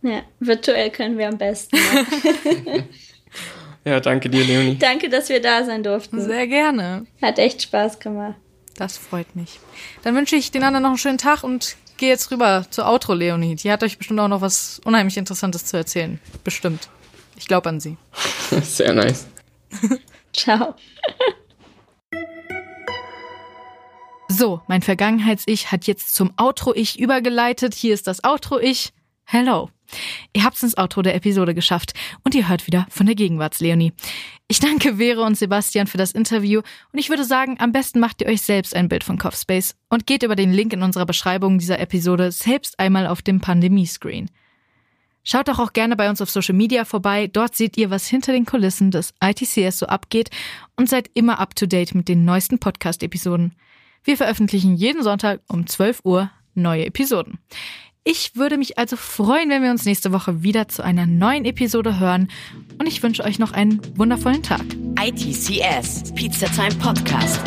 Ja, 0.01 0.21
virtuell 0.39 0.91
können 0.91 1.17
wir 1.17 1.27
am 1.27 1.37
besten. 1.37 1.77
ja, 3.85 3.99
danke 3.99 4.29
dir, 4.29 4.43
Leonie. 4.43 4.75
Danke, 4.79 5.09
dass 5.09 5.29
wir 5.29 5.41
da 5.41 5.65
sein 5.65 5.83
durften. 5.83 6.21
Sehr 6.21 6.47
gerne. 6.47 7.05
Hat 7.21 7.39
echt 7.39 7.63
Spaß 7.63 7.99
gemacht. 7.99 8.35
Das 8.75 8.97
freut 8.97 9.35
mich. 9.35 9.59
Dann 10.03 10.15
wünsche 10.15 10.35
ich 10.35 10.51
den 10.51 10.63
anderen 10.63 10.83
noch 10.83 10.91
einen 10.91 10.99
schönen 10.99 11.17
Tag 11.17 11.43
und 11.43 11.77
gehe 11.97 12.09
jetzt 12.09 12.31
rüber 12.31 12.65
zur 12.69 12.87
Outro, 12.87 13.13
Leonie. 13.13 13.55
Die 13.55 13.71
hat 13.71 13.83
euch 13.83 13.97
bestimmt 13.97 14.19
auch 14.19 14.27
noch 14.27 14.41
was 14.41 14.79
unheimlich 14.85 15.17
Interessantes 15.17 15.65
zu 15.65 15.77
erzählen. 15.77 16.19
Bestimmt. 16.43 16.89
Ich 17.37 17.47
glaube 17.47 17.69
an 17.69 17.79
sie. 17.79 17.97
Sehr 18.61 18.93
nice. 18.93 19.27
Ciao. 20.37 20.75
So, 24.29 24.61
mein 24.67 24.81
Vergangenheits-Ich 24.83 25.71
hat 25.71 25.87
jetzt 25.87 26.13
zum 26.13 26.31
Outro-Ich 26.37 26.99
übergeleitet. 26.99 27.73
Hier 27.73 27.93
ist 27.93 28.07
das 28.07 28.23
Outro-Ich. 28.23 28.93
Hello. 29.25 29.69
Ihr 30.33 30.43
habt's 30.43 30.63
ins 30.63 30.77
Outro 30.77 31.01
der 31.01 31.15
Episode 31.15 31.55
geschafft 31.55 31.93
und 32.23 32.35
ihr 32.35 32.49
hört 32.49 32.67
wieder 32.67 32.85
von 32.89 33.05
der 33.05 33.15
Gegenwarts-Leonie. 33.15 33.93
Ich 34.47 34.59
danke 34.59 34.97
Vero 34.97 35.25
und 35.25 35.37
Sebastian 35.37 35.87
für 35.87 35.97
das 35.97 36.11
Interview 36.11 36.61
und 36.91 36.99
ich 36.99 37.09
würde 37.09 37.23
sagen, 37.23 37.55
am 37.59 37.71
besten 37.71 37.99
macht 37.99 38.21
ihr 38.21 38.27
euch 38.27 38.41
selbst 38.41 38.75
ein 38.75 38.89
Bild 38.89 39.03
von 39.03 39.17
Kopfspace 39.17 39.75
und 39.89 40.05
geht 40.05 40.23
über 40.23 40.35
den 40.35 40.53
Link 40.53 40.71
in 40.73 40.83
unserer 40.83 41.05
Beschreibung 41.05 41.57
dieser 41.57 41.79
Episode 41.79 42.31
selbst 42.31 42.79
einmal 42.79 43.07
auf 43.07 43.21
dem 43.21 43.39
Pandemie-Screen. 43.39 44.29
Schaut 45.29 45.49
doch 45.49 45.59
auch 45.59 45.73
gerne 45.73 45.97
bei 45.97 46.09
uns 46.09 46.21
auf 46.21 46.29
Social 46.29 46.55
Media 46.55 46.85
vorbei. 46.85 47.27
Dort 47.27 47.53
seht 47.53 47.75
ihr, 47.75 47.89
was 47.89 48.07
hinter 48.07 48.31
den 48.31 48.45
Kulissen 48.45 48.91
des 48.91 49.13
ITCS 49.21 49.79
so 49.79 49.85
abgeht 49.85 50.29
und 50.77 50.87
seid 50.87 51.09
immer 51.15 51.41
up 51.41 51.53
to 51.53 51.65
date 51.65 51.93
mit 51.93 52.07
den 52.07 52.23
neuesten 52.23 52.59
Podcast-Episoden. 52.59 53.53
Wir 54.05 54.15
veröffentlichen 54.15 54.77
jeden 54.77 55.03
Sonntag 55.03 55.41
um 55.49 55.67
12 55.67 55.99
Uhr 56.05 56.31
neue 56.55 56.85
Episoden. 56.85 57.39
Ich 58.05 58.37
würde 58.37 58.57
mich 58.57 58.77
also 58.77 58.95
freuen, 58.95 59.49
wenn 59.49 59.63
wir 59.63 59.71
uns 59.71 59.83
nächste 59.83 60.13
Woche 60.13 60.43
wieder 60.43 60.69
zu 60.69 60.81
einer 60.81 61.05
neuen 61.05 61.43
Episode 61.43 61.99
hören 61.99 62.29
und 62.79 62.87
ich 62.87 63.03
wünsche 63.03 63.25
euch 63.25 63.37
noch 63.37 63.51
einen 63.51 63.81
wundervollen 63.97 64.43
Tag. 64.43 64.63
ITCS, 64.97 66.13
Pizza 66.15 66.47
Time 66.47 66.73
Podcast. 66.75 67.41